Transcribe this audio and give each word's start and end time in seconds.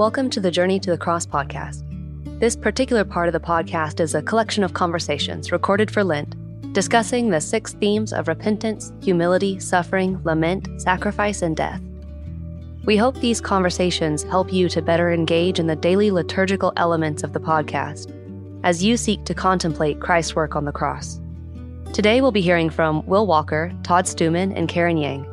Welcome 0.00 0.30
to 0.30 0.40
the 0.40 0.50
Journey 0.50 0.80
to 0.80 0.90
the 0.90 0.96
Cross 0.96 1.26
podcast. 1.26 1.82
This 2.40 2.56
particular 2.56 3.04
part 3.04 3.28
of 3.28 3.34
the 3.34 3.38
podcast 3.38 4.00
is 4.00 4.14
a 4.14 4.22
collection 4.22 4.64
of 4.64 4.72
conversations 4.72 5.52
recorded 5.52 5.90
for 5.90 6.02
Lent, 6.02 6.34
discussing 6.72 7.28
the 7.28 7.38
six 7.38 7.74
themes 7.74 8.14
of 8.14 8.26
repentance, 8.26 8.94
humility, 9.02 9.58
suffering, 9.58 10.18
lament, 10.24 10.80
sacrifice, 10.80 11.42
and 11.42 11.54
death. 11.54 11.82
We 12.86 12.96
hope 12.96 13.14
these 13.16 13.42
conversations 13.42 14.22
help 14.22 14.50
you 14.50 14.70
to 14.70 14.80
better 14.80 15.12
engage 15.12 15.58
in 15.58 15.66
the 15.66 15.76
daily 15.76 16.10
liturgical 16.10 16.72
elements 16.78 17.22
of 17.22 17.34
the 17.34 17.38
podcast 17.38 18.10
as 18.64 18.82
you 18.82 18.96
seek 18.96 19.26
to 19.26 19.34
contemplate 19.34 20.00
Christ's 20.00 20.34
work 20.34 20.56
on 20.56 20.64
the 20.64 20.72
cross. 20.72 21.20
Today, 21.92 22.22
we'll 22.22 22.32
be 22.32 22.40
hearing 22.40 22.70
from 22.70 23.04
Will 23.04 23.26
Walker, 23.26 23.70
Todd 23.82 24.08
Stewman, 24.08 24.52
and 24.52 24.66
Karen 24.66 24.96
Yang. 24.96 25.26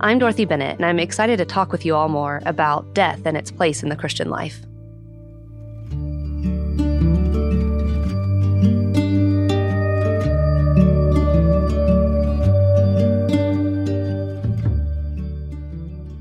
I'm 0.00 0.20
Dorothy 0.20 0.44
Bennett, 0.44 0.76
and 0.76 0.86
I'm 0.86 1.00
excited 1.00 1.38
to 1.38 1.44
talk 1.44 1.72
with 1.72 1.84
you 1.84 1.96
all 1.96 2.08
more 2.08 2.40
about 2.46 2.94
death 2.94 3.22
and 3.24 3.36
its 3.36 3.50
place 3.50 3.82
in 3.82 3.88
the 3.88 3.96
Christian 3.96 4.30
life. 4.30 4.60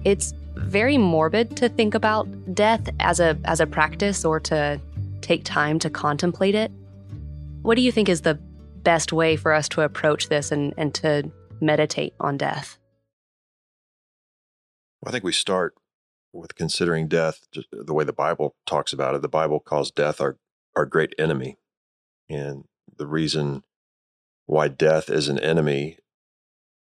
It's 0.03 0.33
very 0.55 0.97
morbid 0.97 1.55
to 1.57 1.69
think 1.69 1.93
about 1.93 2.55
death 2.55 2.89
as 2.99 3.19
a 3.19 3.37
as 3.45 3.59
a 3.59 3.67
practice 3.67 4.25
or 4.25 4.39
to 4.39 4.81
take 5.21 5.43
time 5.43 5.77
to 5.79 5.89
contemplate 5.89 6.55
it. 6.55 6.71
What 7.61 7.75
do 7.75 7.81
you 7.81 7.91
think 7.91 8.09
is 8.09 8.21
the 8.21 8.35
best 8.81 9.13
way 9.13 9.35
for 9.35 9.53
us 9.53 9.69
to 9.69 9.81
approach 9.81 10.29
this 10.29 10.51
and, 10.51 10.73
and 10.77 10.95
to 10.95 11.29
meditate 11.61 12.15
on 12.19 12.37
death? 12.37 12.79
I 15.05 15.11
think 15.11 15.23
we 15.23 15.31
start 15.31 15.75
with 16.33 16.55
considering 16.55 17.07
death 17.07 17.47
just 17.51 17.67
uh, 17.73 17.83
the 17.83 17.93
way 17.93 18.03
the 18.03 18.13
Bible 18.13 18.55
talks 18.65 18.93
about 18.93 19.15
it. 19.15 19.21
The 19.21 19.27
Bible 19.27 19.59
calls 19.59 19.91
death 19.91 20.21
our, 20.21 20.37
our 20.75 20.85
great 20.85 21.13
enemy. 21.17 21.57
And 22.29 22.65
the 22.97 23.07
reason 23.07 23.63
why 24.45 24.67
death 24.67 25.09
is 25.09 25.29
an 25.29 25.39
enemy 25.39 25.97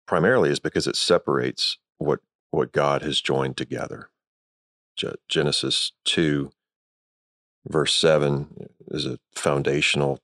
primarily 0.06 0.50
is 0.50 0.60
because 0.60 0.86
it 0.86 0.96
separates 0.96 1.78
what, 1.98 2.20
what 2.50 2.72
God 2.72 3.02
has 3.02 3.20
joined 3.20 3.56
together. 3.56 4.10
Genesis 5.28 5.92
2, 6.04 6.52
verse 7.66 7.94
7 7.94 8.48
uh, 8.60 8.64
is 8.88 9.06
a 9.06 9.18
foundational 9.34 10.20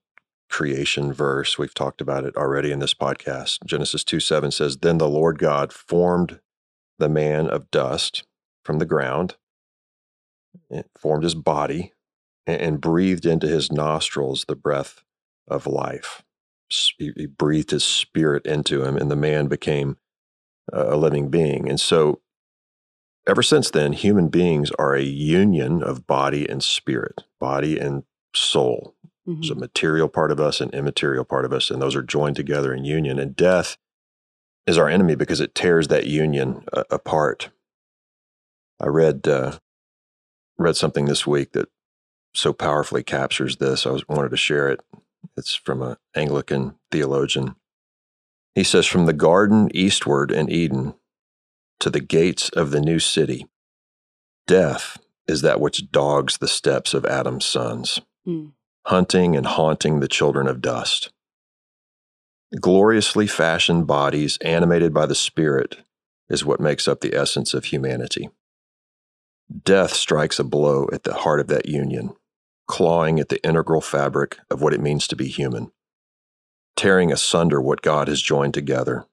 creation 0.48 1.12
verse. 1.12 1.58
We've 1.58 1.74
talked 1.74 2.00
about 2.00 2.24
it 2.24 2.36
already 2.36 2.70
in 2.70 2.80
this 2.80 2.94
podcast. 2.94 3.64
Genesis 3.64 4.04
2 4.04 4.20
7 4.20 4.50
says, 4.50 4.78
Then 4.78 4.98
the 4.98 5.08
Lord 5.08 5.38
God 5.38 5.72
formed 5.72 6.40
the 7.00 7.08
man 7.08 7.48
of 7.48 7.70
dust 7.70 8.24
from 8.64 8.78
the 8.78 8.86
ground, 8.86 9.36
it 10.68 10.88
formed 10.98 11.24
his 11.24 11.34
body, 11.34 11.92
and 12.46 12.80
breathed 12.80 13.26
into 13.26 13.46
his 13.46 13.70
nostrils 13.70 14.44
the 14.46 14.56
breath 14.56 15.04
of 15.48 15.66
life. 15.66 16.22
He 16.98 17.26
breathed 17.26 17.70
his 17.70 17.84
spirit 17.84 18.46
into 18.46 18.84
him, 18.84 18.96
and 18.96 19.10
the 19.10 19.16
man 19.16 19.48
became 19.48 19.96
a 20.72 20.96
living 20.96 21.28
being. 21.28 21.68
And 21.68 21.80
so, 21.80 22.20
ever 23.26 23.42
since 23.42 23.70
then, 23.70 23.92
human 23.92 24.28
beings 24.28 24.70
are 24.78 24.94
a 24.94 25.02
union 25.02 25.82
of 25.82 26.06
body 26.06 26.48
and 26.48 26.62
spirit, 26.62 27.24
body 27.40 27.78
and 27.78 28.04
soul. 28.34 28.94
Mm-hmm. 29.28 29.40
There's 29.40 29.50
a 29.50 29.56
material 29.56 30.08
part 30.08 30.30
of 30.30 30.40
us 30.40 30.60
and 30.60 30.72
immaterial 30.72 31.24
part 31.24 31.44
of 31.44 31.52
us, 31.52 31.70
and 31.70 31.82
those 31.82 31.96
are 31.96 32.02
joined 32.02 32.36
together 32.36 32.72
in 32.72 32.84
union. 32.84 33.18
And 33.18 33.34
death 33.34 33.76
is 34.66 34.78
our 34.78 34.88
enemy 34.88 35.14
because 35.14 35.40
it 35.40 35.54
tears 35.54 35.88
that 35.88 36.06
union 36.06 36.64
uh, 36.72 36.84
apart. 36.90 37.50
I 38.80 38.86
read 38.86 39.26
uh, 39.28 39.58
read 40.58 40.76
something 40.76 41.06
this 41.06 41.26
week 41.26 41.52
that 41.52 41.68
so 42.34 42.52
powerfully 42.52 43.02
captures 43.02 43.56
this. 43.56 43.86
I 43.86 43.90
was, 43.90 44.08
wanted 44.08 44.30
to 44.30 44.36
share 44.36 44.68
it. 44.68 44.80
It's 45.36 45.54
from 45.54 45.82
an 45.82 45.96
Anglican 46.14 46.76
theologian. 46.90 47.56
He 48.54 48.64
says, 48.64 48.86
"From 48.86 49.06
the 49.06 49.12
garden 49.12 49.68
eastward 49.74 50.30
in 50.30 50.50
Eden 50.50 50.94
to 51.80 51.90
the 51.90 52.00
gates 52.00 52.48
of 52.50 52.70
the 52.70 52.80
new 52.80 52.98
city, 52.98 53.46
death 54.46 54.98
is 55.26 55.42
that 55.42 55.60
which 55.60 55.90
dogs 55.90 56.38
the 56.38 56.48
steps 56.48 56.94
of 56.94 57.04
Adam's 57.04 57.44
sons, 57.44 58.00
mm. 58.26 58.52
hunting 58.86 59.36
and 59.36 59.46
haunting 59.46 60.00
the 60.00 60.08
children 60.08 60.46
of 60.46 60.60
dust." 60.60 61.10
Gloriously 62.58 63.28
fashioned 63.28 63.86
bodies 63.86 64.36
animated 64.40 64.92
by 64.92 65.06
the 65.06 65.14
Spirit 65.14 65.76
is 66.28 66.44
what 66.44 66.58
makes 66.58 66.88
up 66.88 67.00
the 67.00 67.14
essence 67.14 67.54
of 67.54 67.66
humanity. 67.66 68.28
Death 69.64 69.92
strikes 69.92 70.40
a 70.40 70.44
blow 70.44 70.88
at 70.92 71.04
the 71.04 71.14
heart 71.14 71.38
of 71.38 71.46
that 71.46 71.68
union, 71.68 72.16
clawing 72.66 73.20
at 73.20 73.28
the 73.28 73.44
integral 73.46 73.80
fabric 73.80 74.38
of 74.50 74.60
what 74.60 74.74
it 74.74 74.80
means 74.80 75.06
to 75.06 75.14
be 75.14 75.28
human, 75.28 75.70
tearing 76.74 77.12
asunder 77.12 77.60
what 77.60 77.82
God 77.82 78.08
has 78.08 78.20
joined 78.20 78.54
together. 78.54 79.06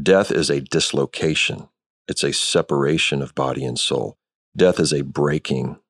Death 0.00 0.30
is 0.30 0.48
a 0.48 0.60
dislocation, 0.60 1.68
it's 2.06 2.22
a 2.22 2.32
separation 2.32 3.20
of 3.20 3.34
body 3.34 3.64
and 3.64 3.80
soul. 3.80 4.16
Death 4.56 4.78
is 4.78 4.92
a 4.92 5.02
breaking, 5.02 5.80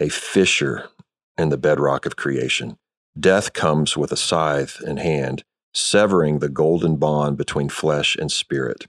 a 0.00 0.08
fissure 0.08 0.88
in 1.36 1.50
the 1.50 1.58
bedrock 1.58 2.06
of 2.06 2.16
creation. 2.16 2.78
Death 3.18 3.52
comes 3.52 3.98
with 3.98 4.12
a 4.12 4.16
scythe 4.16 4.80
in 4.80 4.96
hand 4.96 5.44
severing 5.74 6.38
the 6.38 6.48
golden 6.48 6.96
bond 6.96 7.36
between 7.36 7.68
flesh 7.68 8.16
and 8.16 8.30
spirit, 8.30 8.86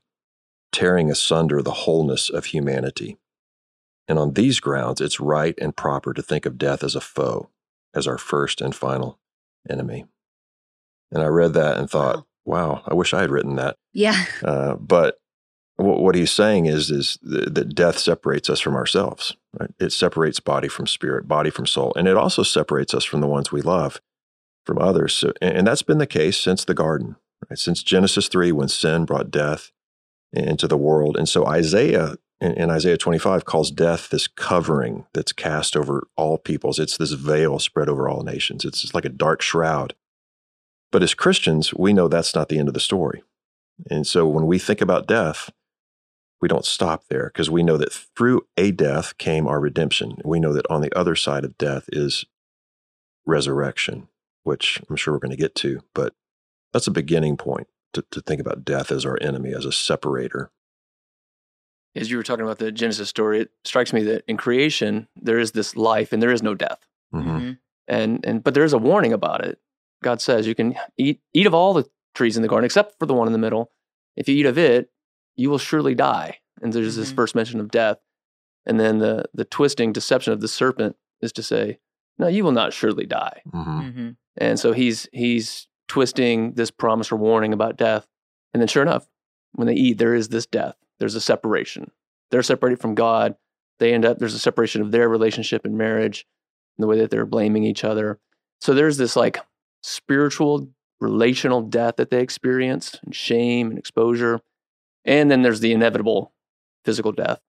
tearing 0.71 1.09
asunder 1.09 1.61
the 1.61 1.71
wholeness 1.71 2.29
of 2.29 2.45
humanity. 2.45 3.17
And 4.07 4.19
on 4.19 4.33
these 4.33 4.59
grounds, 4.59 4.99
it's 4.99 5.19
right 5.19 5.55
and 5.61 5.75
proper 5.75 6.13
to 6.13 6.21
think 6.21 6.45
of 6.45 6.57
death 6.57 6.83
as 6.83 6.95
a 6.95 7.01
foe, 7.01 7.49
as 7.93 8.07
our 8.07 8.17
first 8.17 8.59
and 8.59 8.75
final 8.75 9.19
enemy. 9.69 10.05
And 11.11 11.23
I 11.23 11.27
read 11.27 11.53
that 11.53 11.77
and 11.77 11.89
thought, 11.89 12.25
wow, 12.43 12.83
I 12.85 12.93
wish 12.93 13.13
I 13.13 13.21
had 13.21 13.31
written 13.31 13.55
that. 13.55 13.77
Yeah. 13.93 14.25
Uh, 14.43 14.75
but 14.75 15.19
what 15.77 16.15
he's 16.15 16.31
saying 16.31 16.65
is 16.65 16.91
is 16.91 17.17
that 17.21 17.73
death 17.73 17.97
separates 17.97 18.49
us 18.49 18.59
from 18.59 18.75
ourselves. 18.75 19.35
Right? 19.59 19.71
It 19.79 19.91
separates 19.91 20.39
body 20.39 20.67
from 20.67 20.87
spirit, 20.87 21.27
body 21.27 21.49
from 21.49 21.65
soul, 21.65 21.93
and 21.95 22.07
it 22.07 22.17
also 22.17 22.43
separates 22.43 22.93
us 22.93 23.03
from 23.05 23.21
the 23.21 23.27
ones 23.27 23.51
we 23.51 23.61
love 23.61 24.01
from 24.65 24.79
others. 24.79 25.13
So, 25.13 25.33
and 25.41 25.67
that's 25.67 25.83
been 25.83 25.97
the 25.97 26.07
case 26.07 26.37
since 26.37 26.65
the 26.65 26.73
garden, 26.73 27.15
right? 27.49 27.57
since 27.57 27.83
Genesis 27.83 28.27
3, 28.27 28.51
when 28.51 28.67
sin 28.67 29.05
brought 29.05 29.31
death 29.31 29.71
into 30.31 30.67
the 30.67 30.77
world. 30.77 31.17
And 31.17 31.29
so 31.29 31.45
Isaiah 31.45 32.15
in, 32.43 32.53
in 32.53 32.69
Isaiah 32.69 32.97
25 32.97 33.45
calls 33.45 33.71
death 33.71 34.09
this 34.09 34.27
covering 34.27 35.05
that's 35.13 35.31
cast 35.31 35.77
over 35.77 36.07
all 36.17 36.37
peoples. 36.37 36.77
It's 36.77 36.97
this 36.97 37.13
veil 37.13 37.57
spread 37.57 37.87
over 37.87 38.09
all 38.09 38.23
nations. 38.23 38.65
It's 38.65 38.93
like 38.93 39.05
a 39.05 39.09
dark 39.09 39.41
shroud. 39.41 39.95
But 40.91 41.03
as 41.03 41.13
Christians, 41.13 41.73
we 41.73 41.93
know 41.93 42.07
that's 42.07 42.35
not 42.35 42.49
the 42.49 42.59
end 42.59 42.67
of 42.67 42.73
the 42.73 42.79
story. 42.79 43.23
And 43.89 44.05
so 44.05 44.27
when 44.27 44.45
we 44.45 44.59
think 44.59 44.81
about 44.81 45.07
death, 45.07 45.49
we 46.41 46.47
don't 46.49 46.65
stop 46.65 47.05
there 47.09 47.31
because 47.33 47.49
we 47.49 47.63
know 47.63 47.77
that 47.77 47.93
through 47.93 48.45
a 48.57 48.71
death 48.71 49.17
came 49.17 49.47
our 49.47 49.61
redemption. 49.61 50.17
We 50.25 50.41
know 50.41 50.53
that 50.53 50.69
on 50.69 50.81
the 50.81 50.95
other 50.97 51.15
side 51.15 51.45
of 51.45 51.57
death 51.57 51.85
is 51.93 52.25
resurrection 53.25 54.09
which 54.43 54.81
I'm 54.89 54.95
sure 54.95 55.13
we're 55.13 55.19
going 55.19 55.31
to 55.31 55.37
get 55.37 55.55
to, 55.55 55.81
but 55.93 56.13
that's 56.71 56.87
a 56.87 56.91
beginning 56.91 57.37
point 57.37 57.67
to, 57.93 58.03
to 58.11 58.21
think 58.21 58.41
about 58.41 58.65
death 58.65 58.91
as 58.91 59.05
our 59.05 59.17
enemy, 59.21 59.53
as 59.53 59.65
a 59.65 59.71
separator. 59.71 60.51
As 61.95 62.09
you 62.09 62.17
were 62.17 62.23
talking 62.23 62.43
about 62.43 62.57
the 62.57 62.71
Genesis 62.71 63.09
story, 63.09 63.41
it 63.41 63.51
strikes 63.63 63.93
me 63.93 64.03
that 64.03 64.23
in 64.27 64.37
creation 64.37 65.07
there 65.15 65.37
is 65.37 65.51
this 65.51 65.75
life 65.75 66.11
and 66.11 66.21
there 66.21 66.31
is 66.31 66.43
no 66.43 66.55
death. 66.55 66.79
Mm-hmm. 67.13 67.29
mm-hmm. 67.29 67.51
And 67.85 68.25
and 68.25 68.41
but 68.41 68.53
there 68.53 68.63
is 68.63 68.71
a 68.71 68.77
warning 68.77 69.11
about 69.11 69.43
it. 69.43 69.59
God 70.01 70.21
says 70.21 70.47
you 70.47 70.55
can 70.55 70.73
eat 70.97 71.19
eat 71.33 71.45
of 71.45 71.53
all 71.53 71.73
the 71.73 71.85
trees 72.15 72.37
in 72.37 72.41
the 72.41 72.47
garden 72.47 72.65
except 72.65 72.97
for 72.97 73.05
the 73.05 73.13
one 73.13 73.27
in 73.27 73.33
the 73.33 73.39
middle. 73.39 73.71
If 74.15 74.29
you 74.29 74.35
eat 74.35 74.45
of 74.45 74.57
it, 74.57 74.89
you 75.35 75.49
will 75.49 75.57
surely 75.57 75.93
die. 75.93 76.39
And 76.61 76.71
there's 76.71 76.93
mm-hmm. 76.93 77.01
this 77.01 77.11
first 77.11 77.35
mention 77.35 77.59
of 77.59 77.71
death. 77.71 77.97
And 78.65 78.79
then 78.79 78.99
the 78.99 79.25
the 79.33 79.43
twisting 79.43 79.91
deception 79.91 80.31
of 80.31 80.39
the 80.39 80.47
serpent 80.47 80.95
is 81.21 81.33
to 81.33 81.43
say, 81.43 81.79
no, 82.17 82.27
you 82.27 82.45
will 82.45 82.53
not 82.53 82.71
surely 82.71 83.05
die. 83.05 83.41
Mm-hmm. 83.51 84.11
And 84.37 84.59
so 84.59 84.71
he's 84.73 85.07
he's 85.13 85.67
twisting 85.87 86.53
this 86.53 86.71
promise 86.71 87.11
or 87.11 87.17
warning 87.17 87.53
about 87.53 87.77
death. 87.77 88.07
And 88.53 88.61
then 88.61 88.67
sure 88.67 88.83
enough, 88.83 89.07
when 89.53 89.67
they 89.67 89.73
eat, 89.73 89.97
there 89.97 90.15
is 90.15 90.29
this 90.29 90.45
death. 90.45 90.75
There's 90.99 91.15
a 91.15 91.21
separation. 91.21 91.91
They're 92.31 92.43
separated 92.43 92.79
from 92.79 92.95
God. 92.95 93.35
They 93.79 93.93
end 93.93 94.05
up 94.05 94.19
there's 94.19 94.33
a 94.33 94.39
separation 94.39 94.81
of 94.81 94.91
their 94.91 95.09
relationship 95.09 95.65
and 95.65 95.77
marriage 95.77 96.25
and 96.77 96.83
the 96.83 96.87
way 96.87 96.97
that 96.99 97.11
they're 97.11 97.25
blaming 97.25 97.63
each 97.63 97.83
other. 97.83 98.19
So 98.61 98.73
there's 98.73 98.97
this 98.97 99.15
like 99.15 99.39
spiritual 99.81 100.69
relational 100.99 101.61
death 101.61 101.97
that 101.97 102.09
they 102.09 102.21
experience 102.21 102.97
and 103.03 103.13
shame 103.13 103.69
and 103.69 103.77
exposure. 103.77 104.41
And 105.05 105.29
then 105.29 105.41
there's 105.41 105.59
the 105.59 105.73
inevitable 105.73 106.33
physical 106.85 107.11
death 107.11 107.41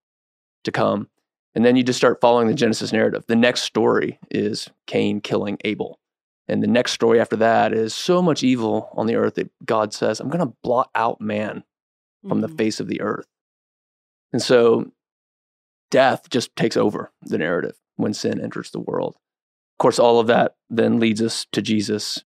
to 0.65 0.71
come. 0.71 1.09
And 1.53 1.63
then 1.63 1.77
you 1.77 1.83
just 1.83 1.97
start 1.97 2.19
following 2.19 2.47
the 2.47 2.53
Genesis 2.53 2.91
narrative. 2.91 3.23
The 3.27 3.35
next 3.35 3.61
story 3.61 4.19
is 4.29 4.69
Cain 4.87 5.21
killing 5.21 5.57
Abel. 5.63 5.99
And 6.47 6.61
the 6.61 6.67
next 6.67 6.91
story 6.91 7.19
after 7.19 7.35
that 7.37 7.73
is 7.73 7.93
so 7.93 8.21
much 8.21 8.43
evil 8.43 8.89
on 8.93 9.07
the 9.07 9.15
earth 9.15 9.35
that 9.35 9.51
God 9.65 9.93
says, 9.93 10.19
I'm 10.19 10.29
going 10.29 10.45
to 10.45 10.55
blot 10.63 10.89
out 10.93 11.19
man 11.19 11.63
from 12.21 12.39
mm-hmm. 12.39 12.41
the 12.41 12.57
face 12.57 12.79
of 12.79 12.87
the 12.87 13.01
earth. 13.01 13.27
And 14.31 14.41
so 14.41 14.91
death 15.91 16.29
just 16.29 16.55
takes 16.55 16.77
over 16.77 17.11
the 17.21 17.37
narrative. 17.37 17.77
when 17.97 18.13
sin 18.13 18.41
enters 18.41 18.71
the 18.71 18.79
world. 18.79 19.15
Of 19.15 19.77
course, 19.79 19.99
all 19.99 20.19
of 20.19 20.27
that 20.27 20.55
then 20.69 20.99
leads 20.99 21.21
us 21.21 21.47
to 21.53 21.61
Jesus. 21.61 22.23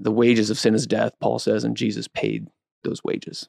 The 0.00 0.10
wages 0.10 0.50
of 0.50 0.58
sin 0.58 0.74
is 0.74 0.88
death, 0.88 1.12
Paul 1.20 1.38
says, 1.38 1.62
and 1.62 1.76
Jesus 1.76 2.08
paid 2.08 2.48
those 2.82 3.04
wages. 3.04 3.48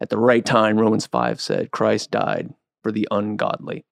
At 0.00 0.10
the 0.10 0.18
right 0.18 0.44
time, 0.44 0.78
Romans 0.78 1.06
5 1.06 1.40
said, 1.40 1.72
Christ 1.72 2.12
died 2.12 2.54
for 2.82 2.92
the 2.92 3.08
ungodly. 3.10 3.84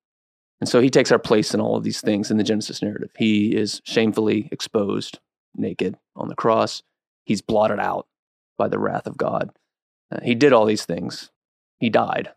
And 0.61 0.69
so 0.69 0.81
he 0.81 0.91
takes 0.91 1.13
our 1.13 1.19
place 1.19 1.53
in 1.53 1.61
all 1.61 1.77
of 1.77 1.85
these 1.85 2.01
things 2.01 2.31
in 2.31 2.39
the 2.39 2.45
Genesis 2.45 2.81
narrative. 2.81 3.11
He 3.17 3.55
is 3.55 3.83
shamefully 3.85 4.49
exposed, 4.53 5.19
naked 5.59 5.97
on 6.15 6.29
the 6.29 6.35
cross. 6.35 6.83
He's 7.25 7.43
blotted 7.43 7.81
out 7.81 8.07
by 8.57 8.69
the 8.69 8.79
wrath 8.79 9.07
of 9.07 9.17
God. 9.17 9.51
Uh, 10.11 10.21
he 10.23 10.35
did 10.35 10.53
all 10.53 10.65
these 10.65 10.85
things. 10.85 11.31
He 11.79 11.91
died 11.91 12.31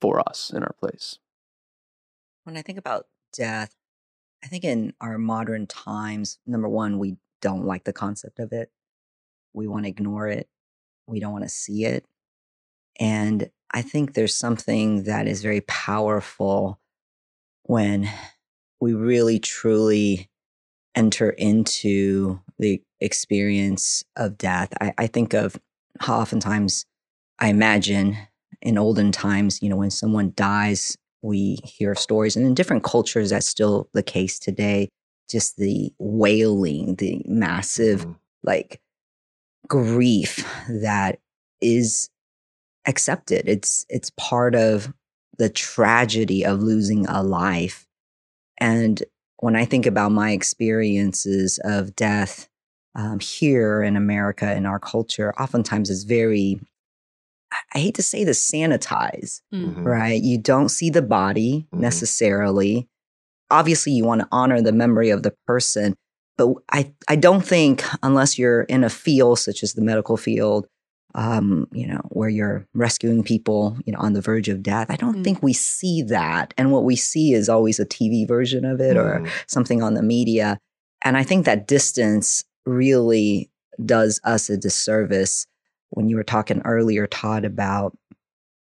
for 0.00 0.20
us 0.20 0.50
in 0.50 0.62
our 0.62 0.74
place. 0.80 1.18
When 2.44 2.56
I 2.56 2.62
think 2.62 2.78
about 2.78 3.06
death, 3.32 3.74
I 4.42 4.46
think 4.46 4.64
in 4.64 4.94
our 5.00 5.18
modern 5.18 5.66
times, 5.66 6.38
number 6.46 6.68
one, 6.68 6.98
we 6.98 7.16
don't 7.42 7.66
like 7.66 7.84
the 7.84 7.92
concept 7.92 8.38
of 8.38 8.52
it. 8.52 8.70
We 9.52 9.68
want 9.68 9.84
to 9.84 9.90
ignore 9.90 10.28
it. 10.28 10.48
We 11.06 11.20
don't 11.20 11.32
want 11.32 11.44
to 11.44 11.50
see 11.50 11.84
it. 11.84 12.06
And 12.98 13.50
I 13.72 13.82
think 13.82 14.14
there's 14.14 14.34
something 14.34 15.04
that 15.04 15.26
is 15.26 15.42
very 15.42 15.60
powerful 15.62 16.80
when 17.64 18.08
we 18.80 18.94
really 18.94 19.38
truly 19.38 20.30
enter 20.94 21.30
into 21.30 22.40
the 22.60 22.80
experience 23.00 24.04
of 24.16 24.38
death. 24.38 24.68
I, 24.80 24.94
I 24.96 25.06
think 25.08 25.34
of 25.34 25.58
how 25.98 26.20
oftentimes 26.20 26.86
I 27.40 27.48
imagine 27.48 28.16
in 28.62 28.78
olden 28.78 29.10
times, 29.10 29.60
you 29.60 29.68
know, 29.68 29.76
when 29.76 29.90
someone 29.90 30.32
dies, 30.36 30.96
we 31.22 31.58
hear 31.64 31.96
stories, 31.96 32.36
and 32.36 32.46
in 32.46 32.54
different 32.54 32.84
cultures, 32.84 33.30
that's 33.30 33.48
still 33.48 33.88
the 33.94 34.02
case 34.04 34.38
today. 34.38 34.88
Just 35.28 35.56
the 35.56 35.92
wailing, 35.98 36.94
the 36.96 37.22
massive, 37.26 38.02
mm-hmm. 38.02 38.12
like, 38.44 38.80
grief 39.68 40.44
that 40.68 41.20
is 41.60 42.10
accepted. 42.86 43.48
It's 43.48 43.86
it's 43.88 44.10
part 44.18 44.56
of 44.56 44.92
the 45.38 45.48
tragedy 45.48 46.44
of 46.44 46.60
losing 46.60 47.06
a 47.06 47.22
life. 47.22 47.86
And 48.58 49.02
when 49.38 49.54
I 49.54 49.64
think 49.64 49.86
about 49.86 50.10
my 50.12 50.32
experiences 50.32 51.60
of 51.62 51.94
death 51.94 52.48
um, 52.94 53.20
here 53.20 53.82
in 53.82 53.96
America 53.96 54.54
in 54.54 54.66
our 54.66 54.78
culture, 54.78 55.32
oftentimes 55.38 55.90
it's 55.90 56.04
very 56.04 56.60
I 57.74 57.78
hate 57.78 57.94
to 57.96 58.02
say 58.02 58.24
this, 58.24 58.48
sanitize, 58.48 59.40
mm-hmm. 59.52 59.82
right? 59.82 60.20
You 60.20 60.38
don't 60.38 60.68
see 60.68 60.90
the 60.90 61.02
body 61.02 61.66
mm-hmm. 61.72 61.80
necessarily. 61.80 62.88
Obviously, 63.50 63.92
you 63.92 64.04
want 64.04 64.20
to 64.20 64.28
honor 64.30 64.62
the 64.62 64.72
memory 64.72 65.10
of 65.10 65.22
the 65.22 65.34
person, 65.46 65.96
but 66.38 66.54
I, 66.72 66.92
I 67.08 67.16
don't 67.16 67.44
think, 67.44 67.84
unless 68.02 68.38
you're 68.38 68.62
in 68.62 68.84
a 68.84 68.90
field 68.90 69.40
such 69.40 69.62
as 69.62 69.74
the 69.74 69.82
medical 69.82 70.16
field, 70.16 70.66
um, 71.14 71.66
you 71.72 71.88
know, 71.88 72.00
where 72.10 72.28
you're 72.28 72.66
rescuing 72.72 73.24
people, 73.24 73.76
you 73.84 73.92
know, 73.92 73.98
on 73.98 74.12
the 74.12 74.20
verge 74.20 74.48
of 74.48 74.62
death, 74.62 74.86
I 74.90 74.96
don't 74.96 75.14
mm-hmm. 75.14 75.22
think 75.22 75.42
we 75.42 75.52
see 75.52 76.02
that. 76.02 76.54
And 76.56 76.70
what 76.70 76.84
we 76.84 76.94
see 76.94 77.34
is 77.34 77.48
always 77.48 77.80
a 77.80 77.86
TV 77.86 78.26
version 78.26 78.64
of 78.64 78.80
it 78.80 78.96
or 78.96 79.16
mm-hmm. 79.16 79.26
something 79.48 79.82
on 79.82 79.94
the 79.94 80.02
media. 80.02 80.58
And 81.02 81.16
I 81.16 81.24
think 81.24 81.46
that 81.46 81.66
distance 81.66 82.44
really 82.66 83.50
does 83.84 84.20
us 84.24 84.50
a 84.50 84.56
disservice 84.56 85.46
when 85.90 86.08
you 86.08 86.16
were 86.16 86.24
talking 86.24 86.62
earlier, 86.64 87.06
Todd, 87.06 87.44
about 87.44 87.96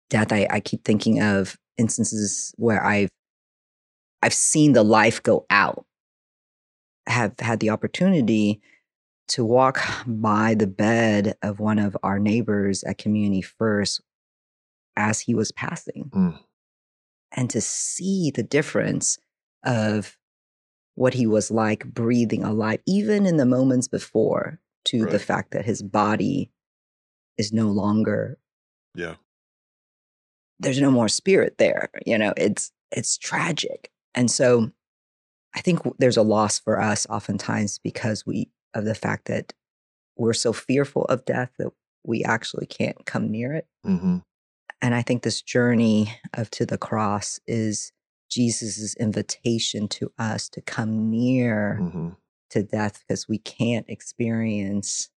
death, 0.09 0.31
I, 0.31 0.47
I 0.49 0.59
keep 0.59 0.83
thinking 0.83 1.21
of 1.21 1.57
instances 1.77 2.53
where 2.57 2.83
I've 2.83 3.09
I've 4.21 4.33
seen 4.33 4.73
the 4.73 4.83
life 4.83 5.21
go 5.21 5.45
out. 5.49 5.85
Have 7.07 7.33
had 7.39 7.59
the 7.59 7.69
opportunity 7.69 8.61
to 9.29 9.43
walk 9.43 9.81
by 10.07 10.55
the 10.55 10.67
bed 10.67 11.35
of 11.41 11.59
one 11.59 11.79
of 11.79 11.97
our 12.03 12.19
neighbors 12.19 12.83
at 12.83 12.97
Community 12.97 13.41
First 13.41 14.01
as 14.95 15.19
he 15.19 15.35
was 15.35 15.51
passing. 15.51 16.09
Mm. 16.13 16.39
And 17.35 17.49
to 17.49 17.61
see 17.61 18.31
the 18.33 18.43
difference 18.43 19.17
of 19.63 20.17
what 20.95 21.13
he 21.13 21.25
was 21.25 21.49
like 21.49 21.85
breathing 21.85 22.43
alive, 22.43 22.79
even 22.85 23.25
in 23.25 23.37
the 23.37 23.45
moments 23.45 23.87
before, 23.87 24.59
to 24.85 25.03
right. 25.03 25.11
the 25.11 25.19
fact 25.19 25.51
that 25.51 25.65
his 25.65 25.81
body 25.81 26.51
is 27.37 27.51
no 27.51 27.69
longer 27.69 28.37
yeah 28.95 29.15
there's 30.59 30.81
no 30.81 30.91
more 30.91 31.09
spirit 31.09 31.57
there 31.57 31.89
you 32.05 32.17
know 32.17 32.33
it's 32.37 32.71
it's 32.91 33.17
tragic 33.17 33.91
and 34.13 34.29
so 34.29 34.69
i 35.55 35.61
think 35.61 35.79
there's 35.97 36.17
a 36.17 36.21
loss 36.21 36.59
for 36.59 36.79
us 36.79 37.07
oftentimes 37.09 37.79
because 37.79 38.25
we 38.25 38.49
of 38.73 38.85
the 38.85 38.95
fact 38.95 39.25
that 39.25 39.53
we're 40.15 40.33
so 40.33 40.53
fearful 40.53 41.05
of 41.05 41.25
death 41.25 41.51
that 41.57 41.71
we 42.05 42.23
actually 42.23 42.65
can't 42.65 43.05
come 43.05 43.31
near 43.31 43.53
it 43.53 43.67
mm-hmm. 43.85 44.17
and 44.81 44.95
i 44.95 45.01
think 45.01 45.23
this 45.23 45.41
journey 45.41 46.15
of 46.33 46.49
to 46.51 46.65
the 46.65 46.77
cross 46.77 47.39
is 47.47 47.91
jesus' 48.33 48.95
invitation 48.95 49.87
to 49.87 50.11
us 50.17 50.49
to 50.49 50.61
come 50.61 51.09
near 51.09 51.79
mm-hmm. 51.81 52.09
to 52.49 52.63
death 52.63 53.03
because 53.07 53.27
we 53.27 53.37
can't 53.37 53.85
experience 53.89 55.09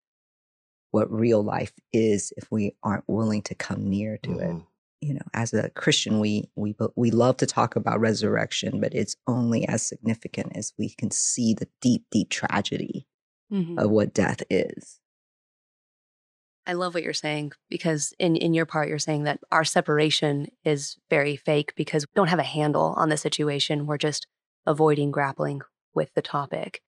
what 0.91 1.11
real 1.11 1.43
life 1.43 1.73
is 1.93 2.33
if 2.37 2.51
we 2.51 2.73
aren't 2.83 3.05
willing 3.07 3.43
to 3.43 3.55
come 3.55 3.89
near 3.89 4.19
to 4.19 4.31
mm-hmm. 4.31 4.59
it 4.59 4.63
you 5.01 5.15
know 5.15 5.27
as 5.35 5.53
a 5.53 5.71
christian 5.71 6.21
we 6.21 6.49
we 6.57 6.75
we 6.95 7.11
love 7.11 7.37
to 7.37 7.47
talk 7.47 7.77
about 7.77 8.01
resurrection 8.01 8.81
but 8.81 8.95
it's 8.95 9.17
only 9.27 9.67
as 9.69 9.87
significant 9.87 10.53
as 10.57 10.73
we 10.79 10.89
can 10.89 11.11
see 11.11 11.55
the 11.55 11.69
deep 11.81 12.05
deep 12.11 12.31
tragedy 12.31 13.07
mm-hmm. 13.53 13.79
of 13.79 13.91
what 13.91 14.15
death 14.15 14.43
is 14.51 15.01
I 16.67 16.73
love 16.73 16.95
what 16.95 17.03
you're 17.03 17.13
saying 17.13 17.53
because 17.69 18.13
in 18.19 18.37
in 18.37 18.53
your 18.53 18.67
part 18.67 18.89
you're 18.89 18.99
saying 18.99 19.25
that 19.25 19.41
our 19.53 19.65
separation 19.65 20.49
is 20.65 20.97
very 21.09 21.37
fake 21.37 21.73
because 21.77 22.05
we 22.05 22.13
don't 22.17 22.29
have 22.29 22.39
a 22.39 22.45
handle 22.45 22.95
on 22.97 23.09
the 23.09 23.17
situation. 23.17 23.87
We're 23.87 23.99
just 23.99 24.27
avoiding 24.67 25.11
grappling 25.11 25.61
with 25.95 26.13
the 26.15 26.23
topic. 26.23 26.83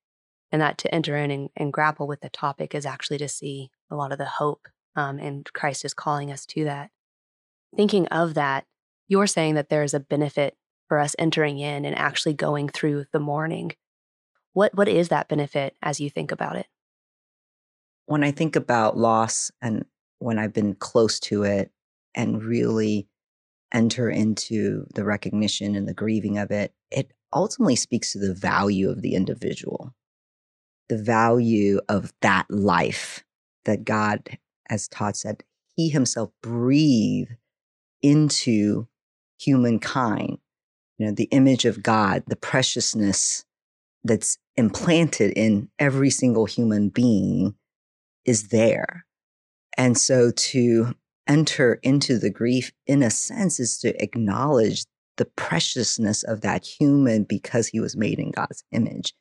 And 0.50 0.60
that 0.62 0.78
to 0.78 0.94
enter 0.94 1.16
in 1.16 1.30
and, 1.30 1.50
and 1.56 1.72
grapple 1.72 2.06
with 2.06 2.20
the 2.20 2.30
topic 2.30 2.74
is 2.74 2.86
actually 2.86 3.18
to 3.18 3.28
see 3.28 3.70
a 3.90 3.96
lot 3.96 4.12
of 4.12 4.18
the 4.18 4.24
hope. 4.24 4.66
Um, 4.96 5.18
and 5.18 5.50
Christ 5.52 5.84
is 5.84 5.94
calling 5.94 6.32
us 6.32 6.46
to 6.46 6.64
that. 6.64 6.90
Thinking 7.76 8.06
of 8.08 8.34
that, 8.34 8.64
you're 9.06 9.26
saying 9.26 9.54
that 9.54 9.68
there 9.68 9.82
is 9.82 9.94
a 9.94 10.00
benefit 10.00 10.56
for 10.88 10.98
us 10.98 11.14
entering 11.18 11.58
in 11.58 11.84
and 11.84 11.96
actually 11.96 12.34
going 12.34 12.68
through 12.68 13.04
the 13.12 13.20
mourning. 13.20 13.72
What 14.54 14.74
what 14.74 14.88
is 14.88 15.08
that 15.10 15.28
benefit 15.28 15.76
as 15.82 16.00
you 16.00 16.10
think 16.10 16.32
about 16.32 16.56
it? 16.56 16.66
When 18.08 18.24
I 18.24 18.30
think 18.30 18.56
about 18.56 18.96
loss 18.96 19.50
and 19.60 19.84
when 20.18 20.38
I've 20.38 20.54
been 20.54 20.74
close 20.74 21.20
to 21.20 21.42
it 21.42 21.70
and 22.14 22.42
really 22.42 23.06
enter 23.70 24.08
into 24.08 24.86
the 24.94 25.04
recognition 25.04 25.74
and 25.74 25.86
the 25.86 25.92
grieving 25.92 26.38
of 26.38 26.50
it, 26.50 26.72
it 26.90 27.12
ultimately 27.34 27.76
speaks 27.76 28.12
to 28.12 28.18
the 28.18 28.32
value 28.32 28.88
of 28.88 29.02
the 29.02 29.14
individual, 29.14 29.94
the 30.88 30.96
value 30.96 31.80
of 31.90 32.14
that 32.22 32.46
life 32.48 33.24
that 33.66 33.84
God, 33.84 34.38
as 34.70 34.88
Todd 34.88 35.14
said, 35.14 35.44
he 35.76 35.90
himself 35.90 36.30
breathed 36.42 37.36
into 38.00 38.88
humankind. 39.38 40.38
You 40.96 41.08
know, 41.08 41.12
the 41.12 41.28
image 41.30 41.66
of 41.66 41.82
God, 41.82 42.22
the 42.26 42.36
preciousness 42.36 43.44
that's 44.02 44.38
implanted 44.56 45.34
in 45.36 45.68
every 45.78 46.08
single 46.08 46.46
human 46.46 46.88
being 46.88 47.54
is 48.28 48.48
there. 48.48 49.06
And 49.76 49.96
so 49.96 50.30
to 50.30 50.94
enter 51.26 51.80
into 51.82 52.18
the 52.18 52.30
grief, 52.30 52.72
in 52.86 53.02
a 53.02 53.10
sense, 53.10 53.58
is 53.58 53.78
to 53.78 54.02
acknowledge 54.02 54.84
the 55.16 55.24
preciousness 55.24 56.22
of 56.22 56.42
that 56.42 56.66
human 56.66 57.24
because 57.24 57.68
he 57.68 57.80
was 57.80 57.96
made 57.96 58.18
in 58.18 58.30
God's 58.30 58.62
image. 58.70 59.14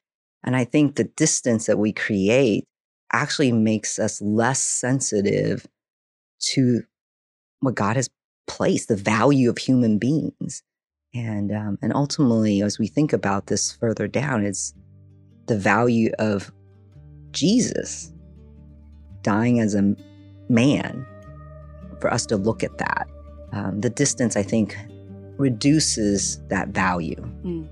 And 0.44 0.56
I 0.56 0.66
think 0.66 0.96
the 0.96 1.06
distance 1.06 1.66
that 1.66 1.80
we 1.80 1.94
create 1.94 2.66
actually 3.14 3.52
makes 3.52 3.98
us 3.98 4.22
less 4.22 4.60
sensitive 4.62 5.66
to 6.40 6.84
what 7.62 7.76
God 7.76 7.96
has 7.96 8.10
placed, 8.46 8.90
the 8.90 8.96
value 8.96 9.50
of 9.50 9.58
human 9.58 9.98
beings. 9.98 10.64
And, 11.14 11.52
um, 11.52 11.78
and 11.82 11.94
ultimately, 11.94 12.62
as 12.62 12.78
we 12.78 12.88
think 12.88 13.14
about 13.14 13.48
this 13.48 13.72
further 13.72 14.08
down, 14.08 14.46
it's 14.46 14.74
the 15.48 15.58
value 15.58 16.12
of 16.20 16.52
Jesus 17.32 18.12
dying 19.28 19.60
as 19.60 19.76
a 19.76 19.96
man 20.50 21.06
for 22.00 22.14
us 22.14 22.26
to 22.28 22.38
look 22.38 22.64
at 22.64 22.78
that. 22.78 23.08
Um, 23.52 23.82
the 23.82 23.90
distance, 23.90 24.38
I 24.38 24.44
think, 24.44 24.78
reduces 25.38 26.40
that 26.48 26.70
value. 26.70 27.22
Mm. 27.44 27.68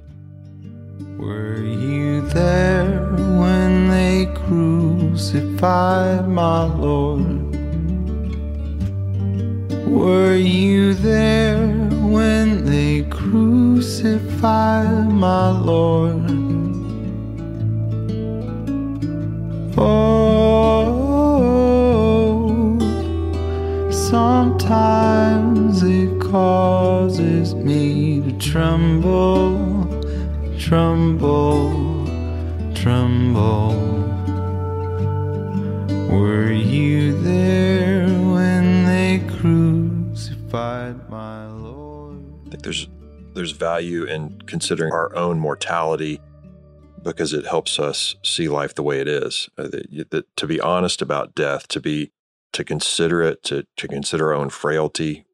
Were 1.18 1.64
you 1.64 2.22
there 2.22 3.00
when 3.42 3.90
they 3.90 4.26
crucified 4.44 6.28
my 6.28 6.66
Lord? 6.66 7.56
Were 9.88 10.36
you 10.36 10.94
there 10.94 11.86
when 12.16 12.66
they 12.66 13.04
crucified 13.04 15.10
my 15.10 15.50
Lord. 15.50 16.32
Oh, 19.78 20.85
tremble, 28.46 29.86
tremble, 30.60 32.06
tremble. 32.76 33.74
Were 36.10 36.52
you 36.52 37.20
there 37.24 38.08
when 38.08 38.86
they 38.86 39.24
crucified 39.40 41.10
my 41.10 41.48
Lord? 41.48 42.24
I 42.46 42.50
think 42.52 42.64
there's 42.64 42.88
there's 43.34 43.52
value 43.52 44.04
in 44.04 44.40
considering 44.46 44.94
our 44.94 45.14
own 45.16 45.40
mortality 45.40 46.22
because 47.04 47.34
it 47.34 47.46
helps 47.46 47.80
us 47.80 48.16
see 48.24 48.48
life 48.48 48.76
the 48.76 48.84
way 48.84 49.02
it 49.02 49.08
is. 49.08 49.50
Uh, 49.58 49.64
that, 49.64 50.08
that, 50.12 50.38
to 50.38 50.48
be 50.48 50.62
honest 50.62 51.02
about 51.02 51.36
death, 51.36 51.68
to 51.70 51.82
be 51.82 52.12
to 52.54 52.64
consider 52.64 53.24
it, 53.24 53.44
to 53.44 53.66
to 53.76 53.88
consider 53.88 54.28
our 54.28 54.36
own 54.36 54.52
frailty, 54.52 55.26